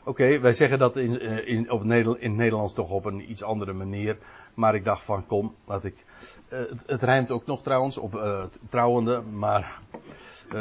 [0.07, 3.73] Oké, wij zeggen dat in, in, op in het Nederlands toch op een iets andere
[3.73, 4.17] manier.
[4.53, 6.05] Maar ik dacht van kom, laat ik.
[6.49, 9.79] Uh, het, het, rijmt ook nog trouwens op uh, trouwende, maar.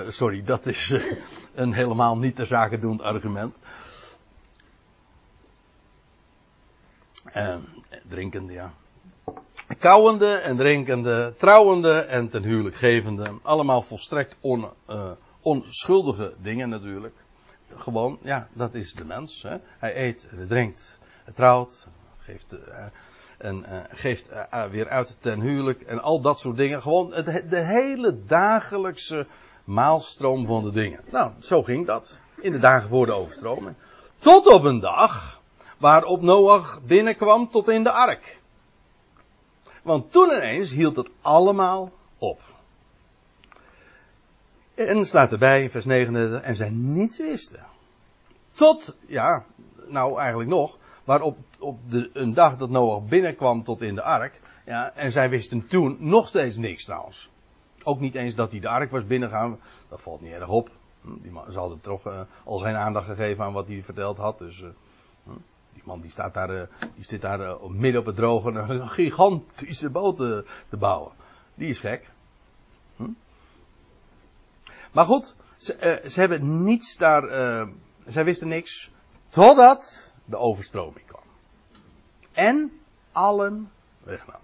[0.09, 0.97] Sorry, dat is
[1.55, 3.59] een helemaal niet ter zake doend argument.
[8.09, 8.73] drinkende, ja.
[9.79, 13.33] Kauwende en drinkende, trouwende en ten huwelijk gevende.
[13.43, 14.69] Allemaal volstrekt on,
[15.41, 17.24] onschuldige dingen natuurlijk.
[17.77, 19.43] Gewoon, ja, dat is de mens.
[19.43, 19.57] Hè.
[19.79, 22.57] Hij eet, hij drinkt, hij trouwt, geeft
[23.39, 26.83] en uh, geeft uh, weer uit ten huwelijk en al dat soort dingen.
[26.83, 27.11] Gewoon
[27.49, 29.27] de hele dagelijkse
[29.65, 31.01] maalstroom van de dingen.
[31.11, 33.77] Nou, zo ging dat in de dagen voor de overstroming.
[34.19, 35.41] Tot op een dag
[35.79, 38.41] waarop Noach binnenkwam tot in de ark.
[39.83, 42.41] Want toen ineens hield het allemaal op.
[44.75, 47.65] En staat erbij vers 39, en zij niets wisten.
[48.51, 49.45] Tot, ja,
[49.87, 54.41] nou eigenlijk nog, waarop op de, een dag dat Noach binnenkwam tot in de ark.
[54.67, 57.31] Ja, en zij wisten toen nog steeds niks trouwens.
[57.83, 59.59] Ook niet eens dat hij de ark was binnengegaan.
[59.89, 60.71] Dat valt niet erg op.
[61.01, 64.17] Hm, die man, ze hadden toch uh, al geen aandacht gegeven aan wat hij verteld
[64.17, 64.39] had.
[64.39, 64.69] Dus uh,
[65.73, 66.63] die man die staat daar, uh,
[66.95, 71.13] die zit daar midden op het droge een gigantische boot te, te bouwen.
[71.55, 72.11] Die is gek.
[72.97, 73.09] Hm?
[74.95, 77.23] Maar goed, ze, ze, hebben niets daar,
[78.07, 78.91] zij wisten niks.
[79.29, 81.23] Totdat de overstroming kwam.
[82.33, 82.81] En
[83.13, 84.41] allen wegnam.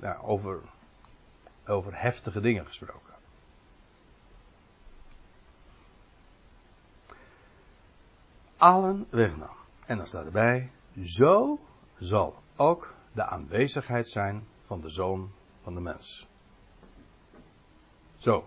[0.00, 0.60] Ja, over,
[1.66, 3.14] over heftige dingen gesproken.
[8.56, 9.56] Allen wegnam.
[9.86, 10.70] En dan staat erbij,
[11.04, 11.58] zo
[11.98, 16.28] zal ook de aanwezigheid zijn van de zoon van de mens.
[18.22, 18.44] Zo.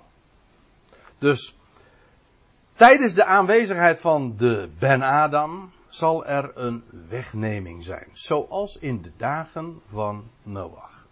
[1.18, 1.56] Dus
[2.76, 9.12] Tijdens de aanwezigheid van de Ben Adam zal er een wegneming zijn, zoals in de
[9.18, 11.08] dagen van Noach.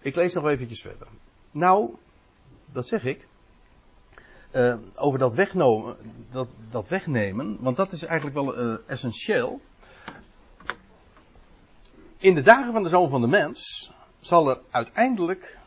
[0.00, 1.06] Ik lees nog eventjes verder.
[1.50, 1.96] Nou,
[2.72, 3.26] dat zeg ik.
[4.52, 5.96] Uh, over dat, wegnemen,
[6.30, 9.60] dat, dat wegnemen, want dat is eigenlijk wel uh, essentieel.
[12.18, 15.57] In de dagen van de zoon van de mens zal er uiteindelijk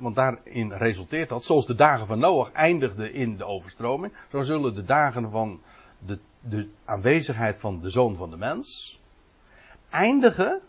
[0.00, 4.74] want daarin resulteert dat, zoals de dagen van Noach eindigden in de overstroming, zo zullen
[4.74, 5.60] de dagen van
[5.98, 8.98] de, de aanwezigheid van de zoon van de mens
[9.90, 10.60] eindigen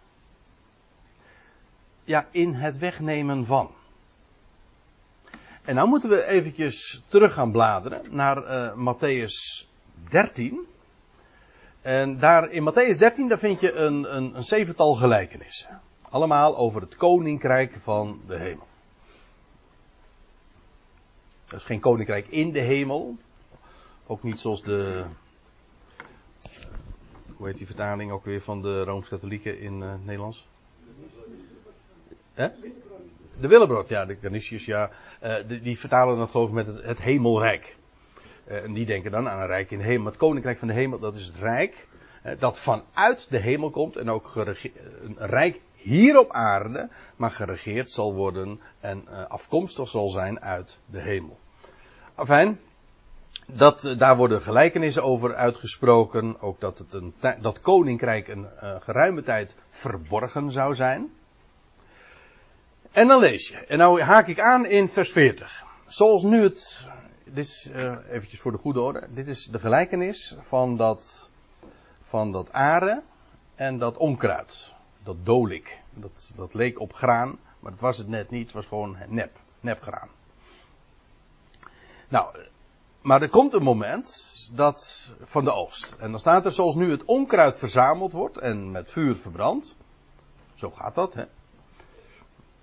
[2.03, 3.71] ja, in het wegnemen van.
[5.61, 9.67] En nou moeten we eventjes terug gaan bladeren naar uh, Matthäus
[10.09, 10.67] 13.
[11.81, 15.81] En daar in Matthäus 13 daar vind je een, een, een zevental gelijkenissen.
[16.09, 18.67] Allemaal over het koninkrijk van de hemel.
[21.51, 23.17] Dat is geen koninkrijk in de hemel.
[24.07, 25.03] Ook niet zoals de.
[27.35, 30.47] Hoe heet die vertaling ook weer van de Rooms-Katholieken in uh, Nederlands?
[32.33, 32.47] Hè?
[33.39, 34.91] De Willebrood, ja, de Canisius, ja.
[35.23, 37.77] Uh, die, die, vertalen dat geloof ik met het, het hemelrijk.
[38.43, 40.05] En die denken dan aan een rijk in de hemel.
[40.05, 41.87] Het koninkrijk van de hemel, dat is het rijk.
[42.39, 43.97] Dat vanuit de hemel komt.
[43.97, 46.89] En ook een rijk hier op aarde.
[47.15, 48.59] Maar geregeerd zal worden.
[48.79, 51.39] En afkomstig zal zijn uit de hemel.
[52.15, 52.59] Afijn.
[53.45, 56.41] Dat, daar worden gelijkenissen over uitgesproken.
[56.41, 58.47] Ook dat, het een, dat koninkrijk een
[58.79, 61.11] geruime tijd verborgen zou zijn.
[62.91, 63.57] En dan lees je.
[63.57, 65.63] En nou haak ik aan in vers 40.
[65.87, 66.87] Zoals nu het.
[67.23, 67.69] Dit is
[68.09, 69.07] eventjes voor de goede orde.
[69.13, 71.29] Dit is de gelijkenis van dat.
[72.03, 73.03] Van dat aren
[73.55, 74.70] en dat onkruid.
[75.03, 75.81] Dat dolik.
[75.93, 77.39] Dat, dat leek op graan.
[77.59, 78.43] Maar dat was het net niet.
[78.43, 79.39] Het was gewoon nep.
[79.59, 80.09] Nepgraan.
[82.07, 82.35] Nou.
[83.01, 84.49] Maar er komt een moment.
[84.53, 85.95] Dat van de oogst.
[85.97, 88.37] En dan staat er zoals nu het onkruid verzameld wordt.
[88.37, 89.75] En met vuur verbrandt.
[90.55, 91.25] Zo gaat dat hè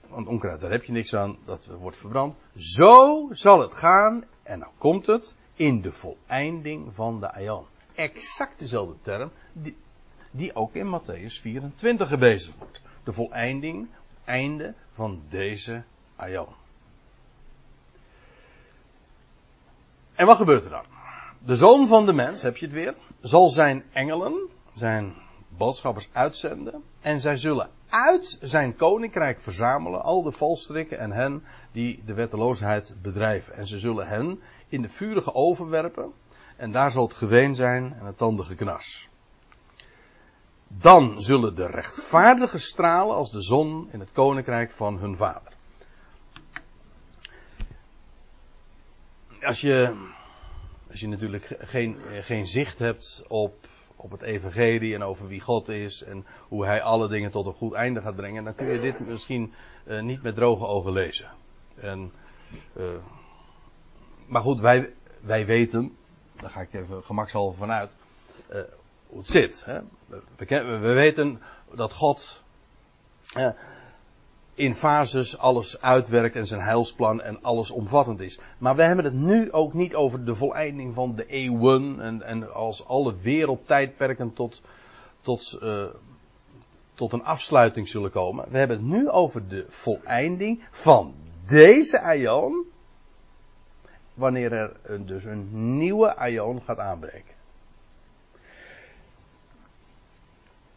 [0.09, 2.35] want onkruid, daar heb je niks aan, dat wordt verbrand.
[2.57, 7.64] Zo zal het gaan, en nou komt het, in de voleinding van de aion.
[7.94, 9.77] Exact dezelfde term, die,
[10.38, 12.81] die ook in Matthäus 24 gebezigd wordt.
[13.05, 13.88] De voleinding,
[14.24, 15.83] einde van deze
[16.16, 16.55] aion.
[20.14, 20.85] En wat gebeurt er dan?
[21.38, 25.14] De zoon van de mens, heb je het weer, zal zijn engelen, zijn
[25.48, 26.83] boodschappers uitzenden.
[27.01, 32.94] En zij zullen uit zijn koninkrijk verzamelen al de valstrikken en hen die de wetteloosheid
[33.03, 33.55] bedrijven.
[33.55, 36.12] En ze zullen hen in de vurige oven werpen.
[36.57, 39.08] En daar zal het geween zijn en het tandige knas.
[40.68, 45.52] Dan zullen de rechtvaardigen stralen als de zon in het koninkrijk van hun vader.
[49.42, 50.07] Als je,
[50.90, 53.66] als je natuurlijk geen, geen zicht hebt op
[54.00, 57.52] op het evangelie en over wie God is en hoe hij alle dingen tot een
[57.52, 59.52] goed einde gaat brengen, dan kun je dit misschien
[59.87, 61.31] uh, niet met droge ogen lezen.
[61.74, 62.12] En,
[62.76, 62.85] uh,
[64.26, 65.96] maar goed, wij, wij weten,
[66.40, 67.96] daar ga ik even gemakshalve vanuit,
[68.52, 68.61] uh,
[69.09, 69.62] hoe het zit.
[69.64, 69.81] Hè?
[70.07, 71.40] We, we, weten
[71.75, 72.42] dat God
[74.55, 78.38] in fases alles uitwerkt en zijn heilsplan en alles omvattend is.
[78.59, 82.55] Maar we hebben het nu ook niet over de voleinding van de eeuwen en, en
[82.55, 84.62] als alle wereldtijdperken tot,
[85.21, 85.85] tot, uh,
[86.94, 88.44] tot een afsluiting zullen komen.
[88.49, 91.14] We hebben het nu over de voleinding van
[91.47, 92.64] deze aion,
[94.14, 97.38] wanneer er dus een nieuwe aion gaat aanbreken.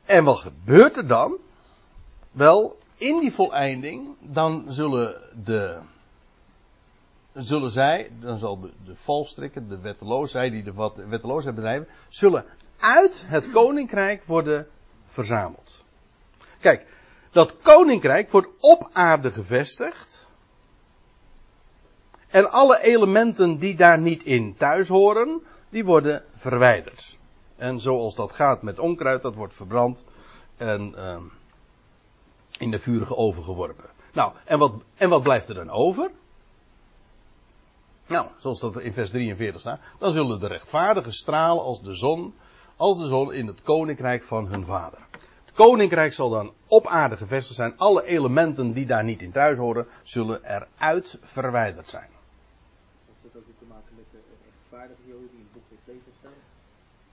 [0.06, 1.38] En wat gebeurt er dan?
[2.32, 5.80] Wel, in die voleinding, dan zullen de,
[7.34, 12.46] zullen zij, dan zal de, de valstrikken, de wetteloosheid, die de wetteloosheid bedrijven, zullen
[12.80, 14.68] uit het koninkrijk worden
[15.06, 15.84] verzameld.
[16.60, 16.86] Kijk,
[17.32, 20.32] dat koninkrijk wordt op aarde gevestigd.
[22.28, 27.11] En alle elementen die daar niet in thuis horen, die worden verwijderd.
[27.62, 30.04] En zoals dat gaat met onkruid, dat wordt verbrand.
[30.58, 31.18] En, uh,
[32.58, 33.90] in de vurige oven geworpen.
[34.14, 36.12] Nou, en wat, en wat blijft er dan over?
[38.08, 39.80] Nou, zoals dat in vers 43 staat.
[40.00, 42.36] Dan zullen de rechtvaardigen stralen als de zon,
[42.76, 45.00] als de zon in het koninkrijk van hun vader.
[45.46, 47.78] Het koninkrijk zal dan op aarde gevestigd zijn.
[47.78, 52.10] Alle elementen die daar niet in thuis horen, zullen eruit verwijderd zijn.
[53.06, 54.20] Heeft dat ook te maken met de
[54.52, 56.50] rechtvaardige joden die in het boek des levens staan?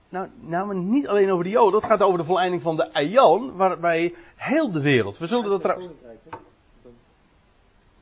[0.09, 1.79] Nou, nou, niet alleen over de Joden.
[1.79, 5.17] Het gaat over de voleinding van de Aion, waarbij heel de wereld.
[5.17, 5.89] We zullen dat trouwens.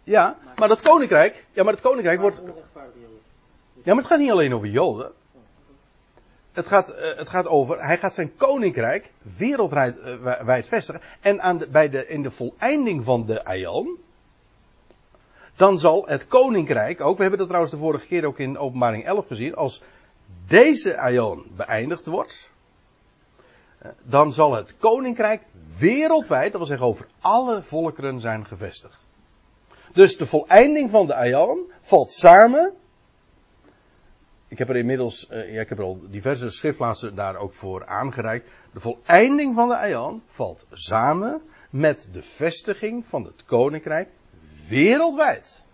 [0.04, 1.46] Ja, maar dat koninkrijk.
[1.52, 2.42] Ja, maar het koninkrijk wordt.
[3.84, 5.12] Ja, maar het gaat niet alleen over Joden.
[6.52, 11.02] Het gaat, uh, het gaat over, hij gaat zijn koninkrijk wereldwijd uh, vestigen.
[11.22, 13.98] En aan de, bij de, in de voleinding van de Aion.
[15.56, 19.06] Dan zal het koninkrijk ook, we hebben dat trouwens de vorige keer ook in openbaring
[19.06, 19.84] 11 gezien, als
[20.48, 22.52] deze aion beëindigd wordt,
[23.78, 25.42] eh, dan zal het koninkrijk
[25.80, 29.06] wereldwijd, dat wil zeggen over alle volkeren zijn gevestigd.
[29.94, 32.74] Dus de voleinding van de aion valt samen.
[34.48, 37.86] Ik heb er inmiddels, uh, ja, ik heb er al diverse schriftplaatsen daar ook voor
[37.86, 38.50] aangereikt.
[38.74, 44.10] De voleinding van de aion valt samen met de vestiging van het koninkrijk
[44.70, 45.66] wereldwijd.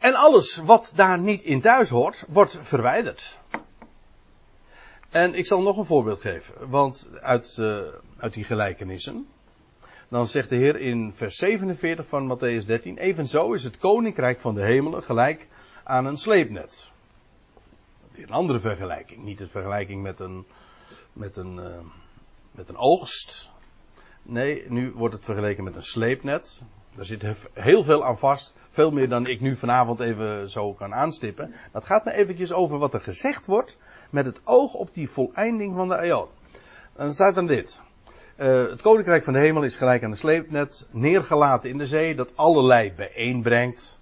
[0.00, 3.38] En alles wat daar niet in thuis hoort, wordt verwijderd.
[5.10, 7.78] En ik zal nog een voorbeeld geven, want uit, uh,
[8.16, 9.28] uit die gelijkenissen.
[10.08, 14.54] Dan zegt de Heer in vers 47 van Matthäus 13: Evenzo is het koninkrijk van
[14.54, 15.48] de hemelen gelijk
[15.84, 16.90] aan een sleepnet.
[18.14, 19.24] Een andere vergelijking.
[19.24, 20.46] Niet een vergelijking met een,
[21.12, 21.78] met een, uh,
[22.50, 23.50] met een oogst.
[24.22, 26.62] Nee, nu wordt het vergeleken met een sleepnet.
[26.94, 28.54] Daar zit heel veel aan vast.
[28.68, 31.54] Veel meer dan ik nu vanavond even zo kan aanstippen.
[31.72, 33.78] Dat gaat me eventjes over wat er gezegd wordt
[34.10, 36.28] met het oog op die voleinding van de eon.
[36.96, 37.80] Dan staat dan dit.
[38.36, 42.14] Uh, het koninkrijk van de hemel is gelijk aan een sleepnet, neergelaten in de zee,
[42.14, 43.98] dat allerlei bijeenbrengt.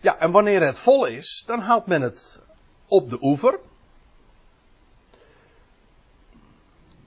[0.00, 2.42] Ja, en wanneer het vol is, dan haalt men het
[2.88, 3.58] op de oever.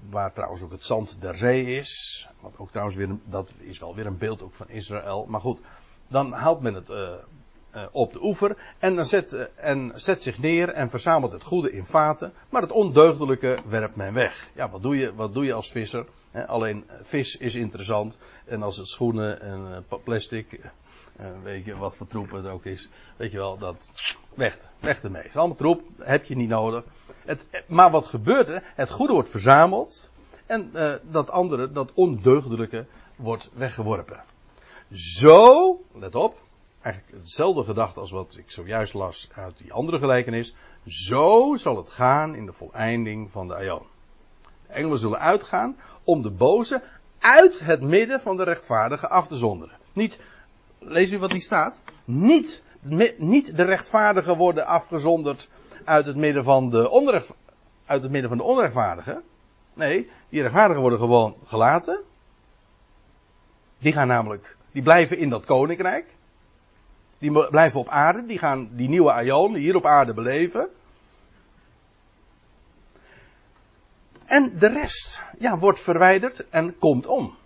[0.10, 2.28] Waar trouwens ook het zand der zee is.
[2.40, 5.26] Wat ook trouwens weer, dat is wel weer een beeld ook van Israël.
[5.30, 5.62] Maar goed,
[6.08, 7.12] dan haalt men het uh,
[7.76, 8.58] uh, op de oever.
[8.80, 12.34] En, dan zet, uh, en zet zich neer en verzamelt het goede in vaten.
[12.50, 14.50] Maar het ondeugdelijke werpt men weg.
[14.54, 16.06] Ja, wat doe je, wat doe je als visser?
[16.48, 18.18] Alleen vis is interessant.
[18.46, 20.72] En als het schoenen en plastic.
[21.44, 22.90] weet je wat voor troep het ook is.
[23.18, 23.92] Weet je wel, dat.
[24.40, 25.22] Weg, weg ermee.
[25.22, 26.84] Het is allemaal troep, heb je niet nodig.
[27.26, 28.64] Het, maar wat gebeurt er?
[28.76, 30.10] Het goede wordt verzameld.
[30.46, 30.72] En
[31.02, 32.86] dat andere, dat ondeugdelijke,
[33.16, 34.24] wordt weggeworpen.
[34.92, 36.42] Zo, let op,
[36.82, 40.56] eigenlijk hetzelfde gedachte als wat ik zojuist las uit die andere gelijkenis.
[40.86, 43.86] Zo zal het gaan in de voleinding van de Aion.
[44.68, 46.84] Engelen zullen uitgaan om de boze
[47.20, 49.78] uit het midden van de rechtvaardigen af te zonderen.
[49.94, 50.22] Niet,
[50.80, 51.82] lees u wat hier staat?
[52.06, 52.64] Niet,
[53.18, 55.50] niet de rechtvaardigen worden afgezonderd
[55.84, 57.30] uit het midden van de, onrecht,
[57.86, 59.24] uit het midden van de onrechtvaardigen.
[59.74, 62.04] Nee, die rechtvaardigen worden gewoon gelaten.
[63.78, 66.16] Die gaan namelijk die blijven in dat koninkrijk.
[67.18, 68.26] Die blijven op aarde.
[68.26, 70.70] Die gaan die nieuwe Aion hier op aarde beleven.
[74.26, 77.38] En de rest ja, wordt verwijderd en komt om.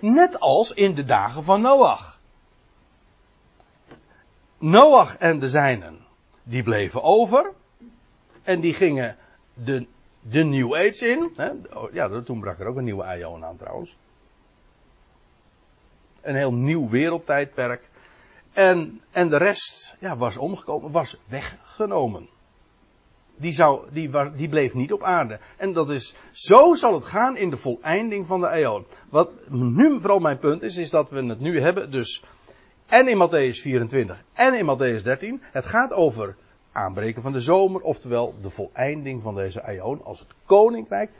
[0.00, 2.15] Net als in de dagen van Noach.
[4.70, 5.98] Noach en de zijnen,
[6.42, 7.52] die bleven over.
[8.42, 9.16] En die gingen
[9.54, 9.86] de,
[10.20, 11.32] de New Age in.
[11.36, 11.50] Hè?
[11.92, 13.96] Ja, toen brak er ook een nieuwe Aion aan trouwens
[16.26, 17.88] een heel nieuw wereldtijdperk.
[18.52, 22.28] En, en de rest ja, was omgekomen, was weggenomen.
[23.36, 25.38] Die, zou, die, die bleef niet op aarde.
[25.56, 28.84] En dat is, zo zal het gaan in de voleinding van de eeuw.
[29.08, 32.24] Wat nu vooral mijn punt is, is dat we het nu hebben, dus
[32.88, 35.42] en in Matthäus 24 en in Matthäus 13.
[35.42, 36.36] Het gaat over
[36.72, 40.00] aanbreken van de zomer, oftewel de voleinding van deze eeuw.
[40.04, 41.10] Als het koninkrijk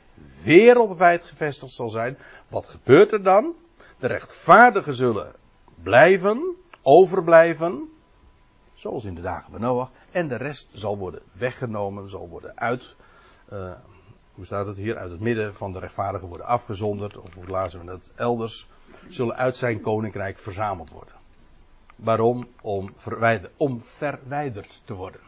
[0.44, 2.18] wereldwijd gevestigd zal zijn.
[2.48, 3.54] Wat gebeurt er dan?
[3.98, 5.32] De rechtvaardigen zullen
[5.82, 7.88] blijven, overblijven,
[8.74, 9.90] zoals in de dagen van Noach.
[10.10, 12.94] En de rest zal worden weggenomen, zal worden uit,
[13.52, 13.72] uh,
[14.34, 17.84] hoe staat het hier, uit het midden van de rechtvaardigen worden afgezonderd, of hoe lazen
[17.84, 18.68] we het elders,
[19.08, 21.15] zullen uit zijn koninkrijk verzameld worden.
[21.97, 22.49] Waarom?
[22.61, 22.94] Om,
[23.57, 25.20] om verwijderd te worden.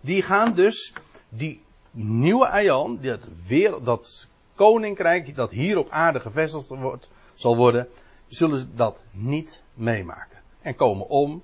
[0.00, 0.92] Die gaan dus,
[1.28, 7.88] die nieuwe Aion, dat, weer, dat koninkrijk dat hier op aarde gevestigd wordt, zal worden,
[8.26, 10.38] zullen ze dat niet meemaken.
[10.60, 11.42] En komen om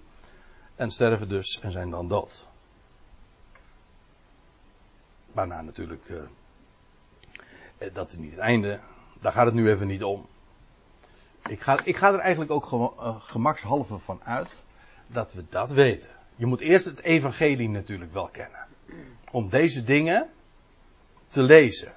[0.76, 2.48] en sterven dus en zijn dan dood.
[5.32, 6.22] Waarna natuurlijk, uh,
[7.92, 8.80] dat is niet het einde,
[9.20, 10.26] daar gaat het nu even niet om.
[11.48, 14.62] Ik ga, ik ga er eigenlijk ook uh, gemakshalve van uit
[15.06, 16.10] dat we dat weten.
[16.36, 18.66] Je moet eerst het evangelie natuurlijk wel kennen.
[19.30, 20.28] Om deze dingen
[21.28, 21.92] te lezen.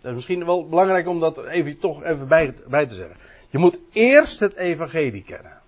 [0.00, 3.16] Dat is misschien wel belangrijk om dat even, toch even bij, bij te zeggen.
[3.48, 5.58] Je moet eerst het evangelie kennen.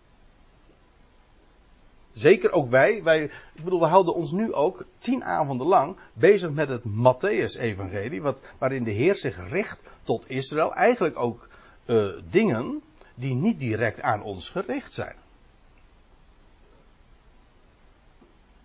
[2.13, 3.23] Zeker ook wij, wij,
[3.55, 8.41] ik bedoel, we houden ons nu ook tien avonden lang bezig met het Matthäus-evangelie, wat,
[8.59, 10.75] waarin de Heer zich richt tot Israël.
[10.75, 11.49] Eigenlijk ook
[11.87, 12.83] uh, dingen
[13.15, 15.17] die niet direct aan ons gericht zijn.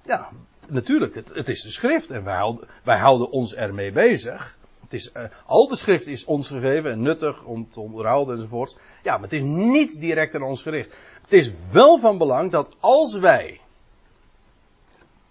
[0.03, 0.29] Ja,
[0.67, 4.57] natuurlijk, het, het is de schrift en wij houden, wij houden ons ermee bezig.
[4.81, 8.77] Het is, uh, al de schrift is ons gegeven en nuttig om te onderhouden enzovoorts.
[9.03, 10.95] Ja, maar het is niet direct aan ons gericht.
[11.21, 13.59] Het is wel van belang dat als wij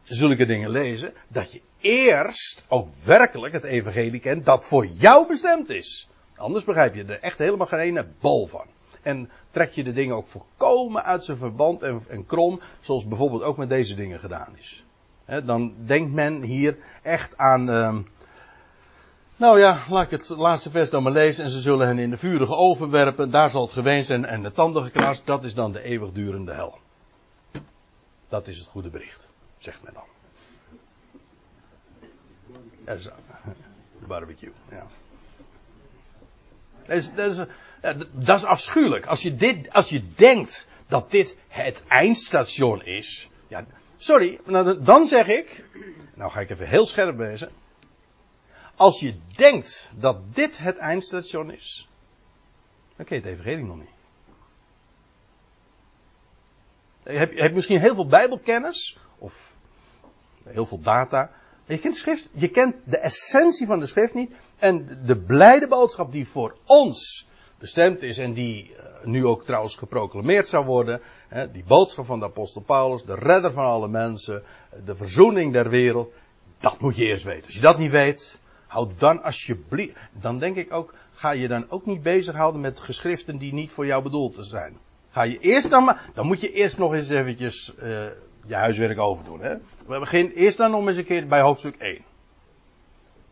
[0.03, 5.71] zulke dingen lezen, dat je eerst ook werkelijk het evangelie kent dat voor jou bestemd
[5.71, 6.09] is.
[6.37, 8.67] Anders begrijp je er echt helemaal geen ene bal van.
[9.03, 13.43] En trek je de dingen ook volkomen uit zijn verband en, en krom, zoals bijvoorbeeld
[13.43, 14.85] ook met deze dingen gedaan is.
[15.45, 17.97] Dan denkt men hier echt aan, uh,
[19.37, 21.45] nou ja, laat ik het laatste vers dan maar lezen.
[21.45, 23.31] En ze zullen hen in de vurige oven werpen.
[23.31, 25.27] Daar zal het geweest zijn en de tanden geknarst.
[25.27, 26.79] Dat is dan de eeuwigdurende hel.
[28.29, 29.29] Dat is het goede bericht,
[29.59, 30.03] zegt men dan.
[34.07, 34.87] Barbecue, ja.
[36.87, 37.47] Dat is, is,
[38.13, 39.07] dat is afschuwelijk.
[39.07, 43.29] Als je, dit, als je denkt dat dit het eindstation is.
[43.49, 43.67] Ja,
[43.97, 44.41] sorry,
[44.81, 45.65] dan zeg ik.
[46.15, 47.51] Nou ga ik even heel scherp wezen.
[48.75, 51.89] als je denkt dat dit het eindstation is,
[52.97, 53.95] dan ken je het evangelie nog niet.
[57.05, 59.57] Je hebt, misschien heel veel bijbelkennis, of
[60.45, 61.31] heel veel data,
[61.67, 66.13] je kent schrift, je kent de essentie van de schrift niet, en de blijde boodschap
[66.13, 71.51] die voor ons bestemd is en die eh, nu ook trouwens geproclameerd zou worden, hè,
[71.51, 74.43] die boodschap van de apostel Paulus, de redder van alle mensen,
[74.85, 76.13] de verzoening der wereld,
[76.59, 77.45] dat moet je eerst weten.
[77.45, 81.71] Als je dat niet weet, houd dan alsjeblieft, dan denk ik ook, ga je dan
[81.71, 84.79] ook niet bezighouden met geschriften die niet voor jou bedoeld zijn.
[85.11, 88.05] Ga je eerst dan maar, dan moet je eerst nog eens eventjes uh,
[88.47, 89.41] je huiswerk overdoen.
[89.41, 89.55] Hè?
[89.87, 92.05] We beginnen eerst dan nog eens een keer bij hoofdstuk 1.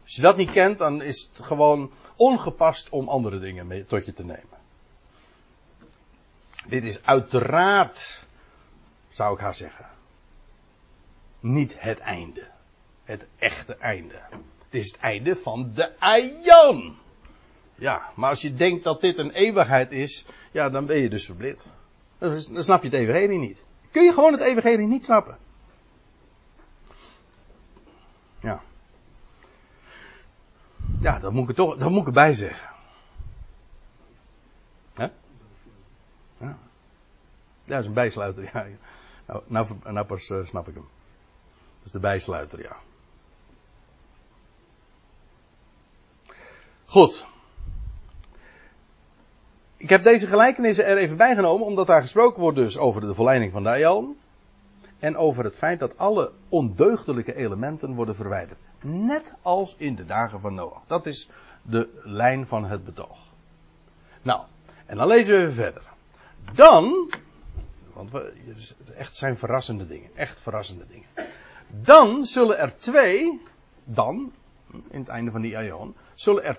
[0.03, 4.05] Als je dat niet kent, dan is het gewoon ongepast om andere dingen mee tot
[4.05, 4.59] je te nemen.
[6.67, 8.27] Dit is uiteraard,
[9.09, 9.89] zou ik haar zeggen,
[11.41, 12.47] niet het einde.
[13.05, 14.21] Het echte einde.
[14.65, 16.97] Het is het einde van de Aion.
[17.75, 21.25] Ja, maar als je denkt dat dit een eeuwigheid is, ja, dan ben je dus
[21.25, 21.67] verblind.
[22.19, 23.65] Dan snap je het evangelie niet.
[23.95, 25.39] Kun je gewoon het evangelie niet snappen.
[28.41, 28.61] Ja.
[31.01, 32.69] Ja, dat moet ik toch, dat moet ik erbij zeggen.
[34.95, 35.09] Hè?
[36.37, 36.59] Ja.
[37.65, 38.67] Dat is een bijsluiter, ja.
[39.27, 40.89] Nou, nou, nou pas uh, snap ik hem.
[41.55, 42.77] Dat is de bijsluiter, ja.
[46.85, 47.27] Goed.
[49.85, 53.15] Ik heb deze gelijkenissen er even bij genomen, omdat daar gesproken wordt dus over de
[53.15, 54.05] verleiding van de
[54.99, 58.59] En over het feit dat alle ondeugdelijke elementen worden verwijderd.
[58.81, 60.83] Net als in de dagen van Noach.
[60.87, 61.29] Dat is
[61.63, 63.19] de lijn van het betoog.
[64.23, 64.41] Nou,
[64.87, 65.83] en dan lezen we verder.
[66.55, 67.11] Dan,
[67.93, 68.33] want we,
[68.97, 70.11] echt zijn verrassende dingen.
[70.15, 71.09] Echt verrassende dingen.
[71.69, 73.41] Dan zullen er twee,
[73.85, 74.33] dan,
[74.91, 76.59] in het einde van die aion, zullen er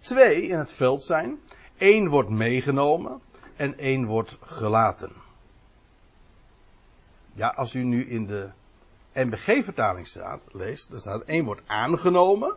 [0.00, 1.38] twee in het veld zijn
[1.78, 3.20] Eén wordt meegenomen
[3.56, 5.12] en één wordt gelaten.
[7.32, 8.48] Ja, als u nu in de
[9.12, 12.54] NBG-vertaling staat, leest, dan staat één wordt aangenomen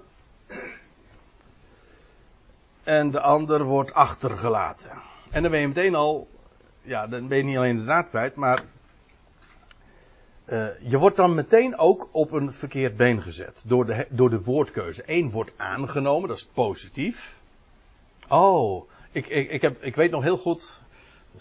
[2.83, 4.91] en de ander wordt achtergelaten.
[5.29, 6.27] En dan ben je meteen al,
[6.81, 8.63] ja, dan ben je niet alleen de draad kwijt, maar
[10.45, 14.43] uh, je wordt dan meteen ook op een verkeerd been gezet door de, door de
[14.43, 15.03] woordkeuze.
[15.05, 17.39] Eén wordt aangenomen, dat is positief.
[18.27, 20.81] Oh, ik, ik, ik, heb, ik weet nog heel goed.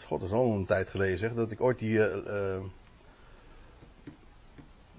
[0.04, 1.34] God, dat is al een tijd geleden zeg.
[1.34, 1.90] Dat ik ooit die.
[1.90, 2.58] Uh,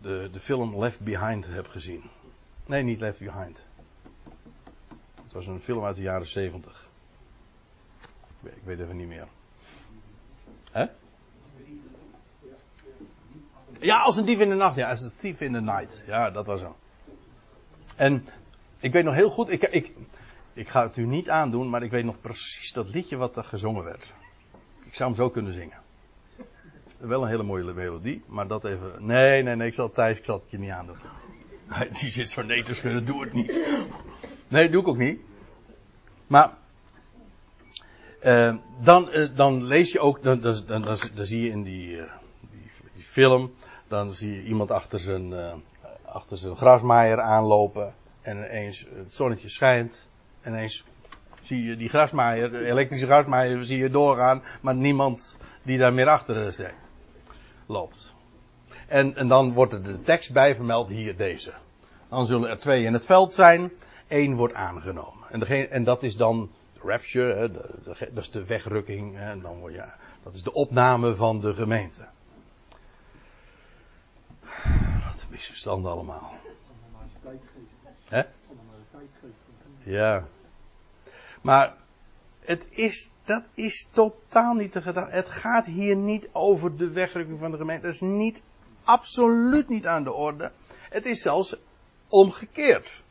[0.01, 2.03] de, de film Left Behind heb gezien.
[2.65, 3.65] Nee, niet Left Behind.
[5.23, 6.87] Het was een film uit de jaren 70.
[8.43, 9.27] Ik weet even niet meer.
[10.71, 10.85] Hè?
[13.79, 14.75] Ja, als een dief in de nacht.
[14.75, 16.03] Ja, als een thief in the night.
[16.05, 16.75] Ja, dat was zo.
[17.95, 18.25] En
[18.79, 19.49] ik weet nog heel goed.
[19.49, 19.91] Ik, ik,
[20.57, 23.43] ik ga het u niet aandoen, maar ik weet nog precies dat liedje wat er
[23.43, 24.13] gezongen werd.
[24.85, 25.77] Ik zou hem zo kunnen zingen.
[26.97, 29.05] Wel een hele mooie melodie, maar dat even.
[29.05, 30.97] Nee, nee, nee, ik zal Thijs, het niet aandoen.
[31.99, 33.67] Die zit voor nee te schudden, doe het niet.
[34.47, 35.21] Nee, doe ik ook niet.
[36.27, 36.53] Maar.
[38.23, 42.03] Uh, dan, uh, dan lees je ook, dan, dan, dan, zie je in die, uh,
[42.51, 43.53] die, die, film,
[43.87, 45.33] dan zie je iemand achter zijn,
[46.05, 47.93] achter zijn grasmaaier aanlopen.
[48.21, 50.09] En ineens het zonnetje schijnt.
[50.47, 50.83] En ineens
[51.41, 56.07] zie je die grasmaaier, de elektrische grasmaaier, zie je doorgaan, maar niemand die daar meer
[56.07, 56.75] achter
[57.65, 58.13] loopt.
[58.87, 61.53] En, en dan wordt er de tekst bij vermeld, hier deze.
[62.09, 63.71] Dan zullen er twee in het veld zijn,
[64.07, 65.29] één wordt aangenomen.
[65.29, 69.41] En, degene, en dat is dan rapture, hè, de, dat is de wegrukking, hè, en
[69.41, 69.85] dan je,
[70.23, 72.05] dat is de opname van de gemeente.
[75.05, 76.33] Wat een misverstand allemaal.
[78.05, 78.23] Hè?
[79.83, 80.25] Ja.
[81.41, 81.75] Maar
[82.39, 85.15] het is, dat is totaal niet de gedachte.
[85.15, 87.85] Het gaat hier niet over de wegrukking van de gemeente.
[87.85, 88.41] Dat is niet,
[88.83, 90.51] absoluut niet aan de orde.
[90.89, 91.55] Het is zelfs
[92.07, 93.03] omgekeerd.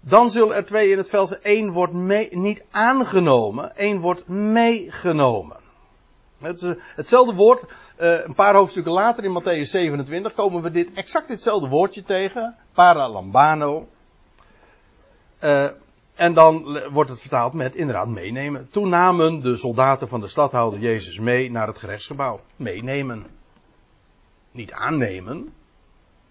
[0.00, 1.40] Dan zullen er twee in het veld zijn.
[1.42, 5.56] Eén wordt mee, niet aangenomen, één wordt meegenomen.
[6.38, 7.64] Het, hetzelfde woord,
[7.96, 12.56] eh, een paar hoofdstukken later in Matthäus 27 komen we dit exact hetzelfde woordje tegen.
[12.72, 13.88] Paralambano.
[15.44, 15.68] Uh,
[16.14, 18.68] en dan wordt het vertaald met inderdaad meenemen.
[18.70, 22.40] Toen namen de soldaten van de stadhouder Jezus mee naar het gerechtsgebouw.
[22.56, 23.26] Meenemen.
[24.50, 25.52] Niet aannemen.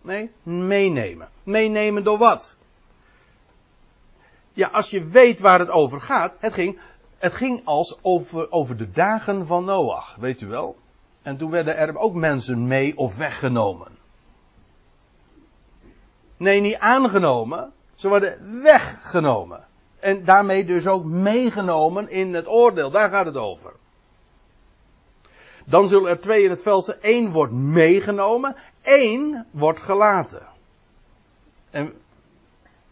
[0.02, 1.30] Nee, meenemen.
[1.44, 2.58] Meenemen door wat?
[4.54, 6.36] Ja, als je weet waar het over gaat.
[6.40, 6.80] Het ging,
[7.18, 10.78] het ging als over, over de dagen van Noach, weet u wel.
[11.22, 13.98] En toen werden er ook mensen mee of weggenomen.
[16.38, 17.72] Nee, niet aangenomen.
[17.96, 19.70] Ze worden weggenomen.
[20.02, 22.92] En daarmee dus ook meegenomen in het oordeel.
[22.92, 23.72] Daar gaat het over.
[25.66, 26.98] Dan zullen er twee in het veld zijn.
[27.02, 28.56] Eén wordt meegenomen.
[28.82, 30.48] één wordt gelaten.
[31.70, 31.94] En,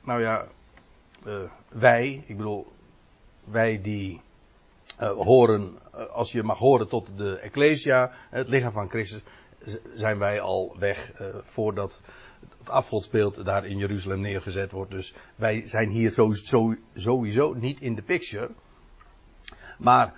[0.02, 0.48] nou ja,
[1.28, 1.40] uh,
[1.70, 2.68] wij, ik bedoel,
[3.44, 4.22] wij die
[5.02, 9.22] uh, horen, uh, als je mag horen tot de Ecclesia, het lichaam van Christus,
[9.94, 11.12] zijn wij al weg
[11.44, 12.02] voordat
[12.60, 14.92] het afgodsbeeld daar in Jeruzalem neergezet wordt.
[14.92, 18.50] Dus wij zijn hier sowieso, sowieso niet in de picture.
[19.78, 20.14] Maar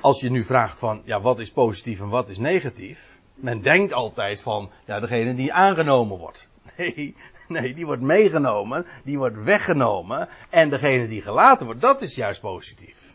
[0.00, 3.20] als je nu vraagt van, ja, wat is positief en wat is negatief?
[3.34, 6.46] Men denkt altijd van, ja, degene die aangenomen wordt.
[6.76, 7.16] Nee,
[7.60, 10.28] nee, die wordt meegenomen, die wordt weggenomen.
[10.50, 13.14] En degene die gelaten wordt, dat is juist positief.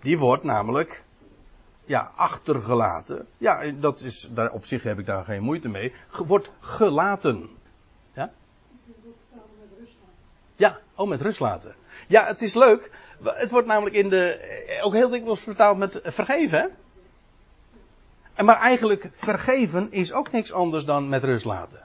[0.00, 1.04] Die wordt namelijk,
[1.86, 3.26] ja, achtergelaten.
[3.38, 5.92] Ja, dat is, daar, op zich heb ik daar geen moeite mee.
[6.26, 7.48] Wordt gelaten.
[8.12, 8.32] Ja?
[10.56, 11.74] Ja, oh, met rust laten.
[12.06, 12.90] Ja, het is leuk.
[13.24, 16.58] Het wordt namelijk in de, ook heel dikwijls vertaald met vergeven.
[16.58, 16.66] Hè?
[18.34, 21.84] En maar eigenlijk vergeven is ook niks anders dan met rust laten.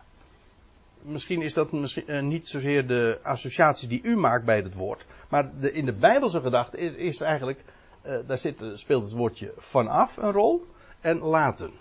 [1.01, 5.05] Misschien is dat misschien, uh, niet zozeer de associatie die u maakt bij het woord.
[5.29, 7.63] Maar de, in de Bijbelse gedachte is eigenlijk,
[8.05, 10.65] uh, daar zit, speelt het woordje vanaf een rol.
[11.01, 11.71] En laten.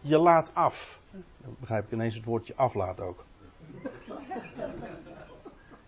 [0.00, 1.00] Je, laat af.
[1.10, 3.24] Dan begrijp ik ineens het woordje aflaat ook.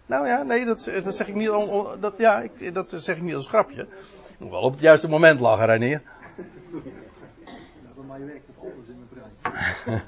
[0.06, 1.50] Nou ja, nee, dat, dat zeg ik niet
[2.00, 3.82] dat, ja, ik, dat zeg ik niet als grapje.
[3.82, 6.02] Ik moet wel op het juiste moment lachen, Reinier.
[6.36, 6.46] Het
[8.88, 10.02] in mijn.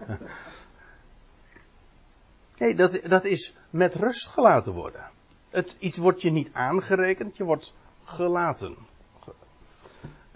[2.63, 5.11] Nee, dat, dat is met rust gelaten worden.
[5.51, 7.75] Het, iets wordt je niet aangerekend, je wordt
[8.05, 8.77] gelaten.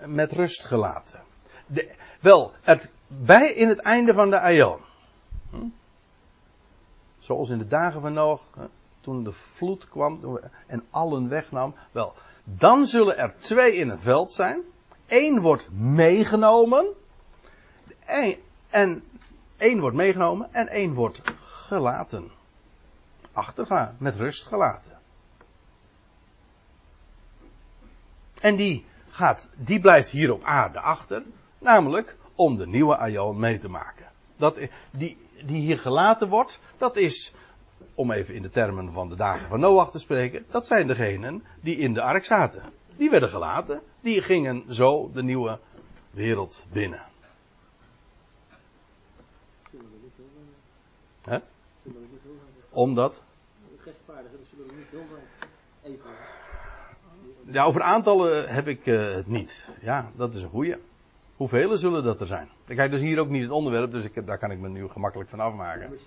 [0.04, 1.20] Met rust gelaten.
[1.66, 4.80] De, wel, het, bij in het einde van de aion.
[5.50, 5.66] Hm?
[7.18, 8.40] Zoals in de dagen van Noach,
[9.00, 11.74] toen de vloed kwam en allen wegnam.
[11.92, 14.60] Wel, dan zullen er twee in het veld zijn.
[15.06, 16.86] Eén wordt meegenomen.
[18.70, 19.02] En
[19.56, 22.30] één wordt meegenomen en één wordt gelaten.
[23.32, 24.98] Achtergaan, met rust gelaten.
[28.40, 28.84] En die
[29.16, 31.22] gaat, die blijft hier op aarde achter.
[31.58, 34.06] Namelijk om de nieuwe Aion mee te maken.
[34.36, 34.58] Dat,
[34.90, 37.34] die, die hier gelaten wordt, dat is
[37.94, 41.44] om even in de termen van de dagen van Noach te spreken, dat zijn degenen
[41.60, 42.62] die in de ark zaten.
[42.96, 45.58] Die werden gelaten, die gingen zo de nieuwe
[46.10, 47.02] wereld binnen.
[51.22, 51.38] Hè?
[52.70, 53.22] Omdat?
[53.84, 55.06] Het dat zullen niet heel
[55.82, 56.45] even.
[57.50, 59.68] Ja, over aantallen heb ik uh, het niet.
[59.80, 60.76] Ja, dat is een goeie.
[61.36, 62.48] Hoeveel zullen dat er zijn?
[62.66, 64.88] Kijk, dus hier ook niet het onderwerp, dus ik heb, daar kan ik me nu
[64.88, 65.90] gemakkelijk van afmaken.
[65.90, 65.98] Ja.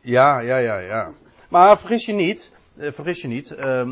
[0.00, 1.12] Ja, ja, ja, ja.
[1.48, 3.90] Maar vergis je niet, eh, vergis je niet, uh,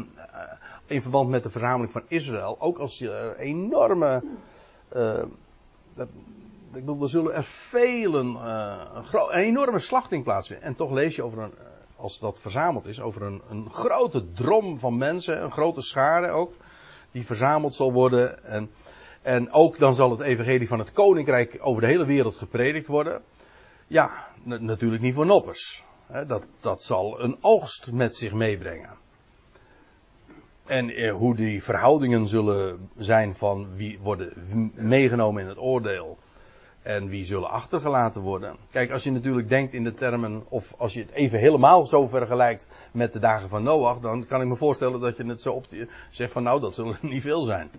[0.86, 4.22] in verband met de verzameling van Israël, ook als je er enorme,
[4.96, 5.22] uh,
[5.94, 6.08] dat,
[6.72, 10.66] ik bedoel, er zullen er velen, uh, een, een, enorme slachting plaatsvinden.
[10.66, 11.52] En toch lees je over een,
[11.96, 16.52] als dat verzameld is, over een, een grote drom van mensen, een grote schare ook,
[17.10, 18.44] die verzameld zal worden.
[18.44, 18.70] En,
[19.22, 23.22] en ook dan zal het evangelie van het koninkrijk over de hele wereld gepredikt worden.
[23.86, 25.84] Ja, natuurlijk niet voor noppers.
[26.26, 28.90] Dat, dat zal een oogst met zich meebrengen.
[30.66, 34.32] En eh, hoe die verhoudingen zullen zijn van wie worden
[34.74, 36.18] meegenomen in het oordeel
[36.84, 38.56] en wie zullen achtergelaten worden.
[38.70, 42.06] Kijk, als je natuurlijk denkt in de termen, of als je het even helemaal zo
[42.06, 45.52] vergelijkt met de dagen van Noach, dan kan ik me voorstellen dat je het zo
[45.52, 45.66] op
[46.10, 47.70] zegt van nou, dat zullen er niet veel zijn.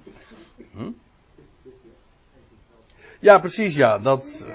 [0.72, 0.90] Hm?
[3.20, 4.00] Ja, precies, ja.
[4.00, 4.48] Dat,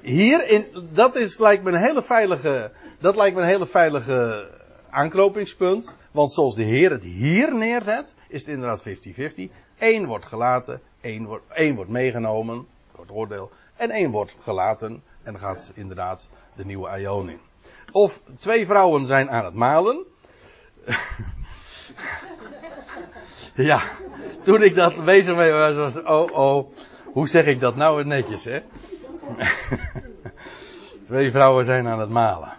[0.00, 4.50] hier, in, dat is, lijkt me een hele veilige, dat lijkt me een hele veilige
[4.90, 5.96] aanknopingspunt.
[6.10, 9.50] Want zoals de Heer het hier neerzet, is het inderdaad 50-50.
[9.78, 12.66] Eén wordt gelaten, één wordt, één wordt meegenomen
[13.00, 13.50] het oordeel.
[13.76, 17.40] En één wordt gelaten en gaat inderdaad de nieuwe Aion in.
[17.92, 20.04] Of twee vrouwen zijn aan het malen.
[23.54, 23.82] ja,
[24.42, 26.72] toen ik dat bezig mee was, was oh oh,
[27.04, 28.62] hoe zeg ik dat nou netjes hè?
[31.04, 32.52] twee vrouwen zijn aan het malen.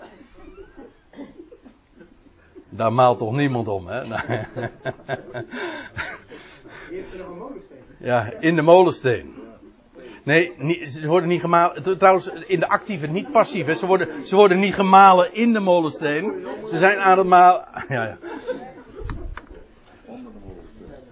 [2.69, 4.01] Daar maalt toch niemand om, hè?
[8.09, 9.48] ja, in de molensteen.
[10.23, 11.97] Nee, niet, ze worden niet gemalen.
[11.97, 13.77] Trouwens, in de actieve, niet passief.
[13.77, 16.33] Ze, worden, ze worden niet gemalen in de molensteen.
[16.67, 17.65] Ze zijn aan het malen.
[17.89, 18.17] Ja, ja.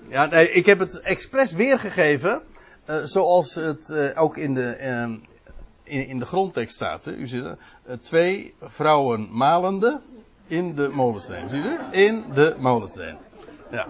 [0.09, 2.41] Ja, nee, ik heb het expres weergegeven.
[2.89, 5.17] Uh, zoals het uh, ook in de, uh,
[5.83, 7.05] in, in de grondtekst staat.
[7.05, 7.11] Hè?
[7.11, 9.99] U ziet er, eh, twee vrouwen malende
[10.47, 11.49] in de molensteen.
[11.49, 11.79] Zie je?
[11.91, 13.17] In de molensteen.
[13.71, 13.87] Ja.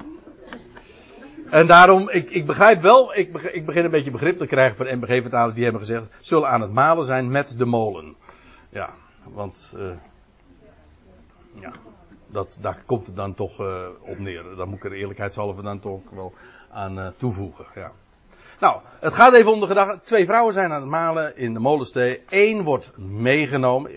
[1.50, 4.78] En daarom, ik, ik begrijp wel, ik, beg- ik begin een beetje begrip te krijgen
[4.78, 8.16] van MBG-vertalers die hebben gezegd, zullen aan het malen zijn met de molen.
[8.70, 8.90] Ja,
[9.24, 9.86] want, eh,
[11.62, 11.72] ja,
[12.28, 14.44] dat, daar komt het dan toch eh, op neer.
[14.58, 16.34] Daar moet ik er eerlijkheidshalve dan toch wel
[16.72, 17.92] aan eh, toevoegen, ja.
[18.60, 20.00] Nou, het gaat even om de gedachte.
[20.00, 22.22] Twee vrouwen zijn aan het malen in de molenstee.
[22.30, 23.92] Eén wordt meegenomen.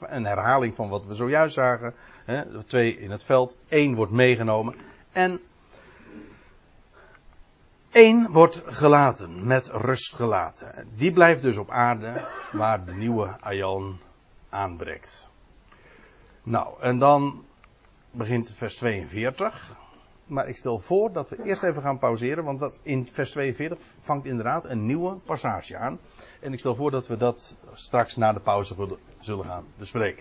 [0.00, 1.94] Een herhaling van wat we zojuist zagen.
[2.24, 3.56] Hè, twee in het veld.
[3.68, 4.74] Eén wordt meegenomen.
[5.12, 5.40] En
[7.92, 9.46] één wordt gelaten.
[9.46, 10.88] Met rust gelaten.
[10.94, 12.24] Die blijft dus op aarde.
[12.52, 13.98] Waar de nieuwe Aion
[14.48, 15.28] aanbreekt.
[16.42, 17.44] Nou, en dan
[18.10, 19.76] begint vers 42.
[20.26, 23.78] Maar ik stel voor dat we eerst even gaan pauzeren, want dat in vers 42
[24.00, 25.98] vangt inderdaad een nieuwe passage aan.
[26.40, 28.74] En ik stel voor dat we dat straks na de pauze
[29.20, 30.20] zullen gaan bespreken.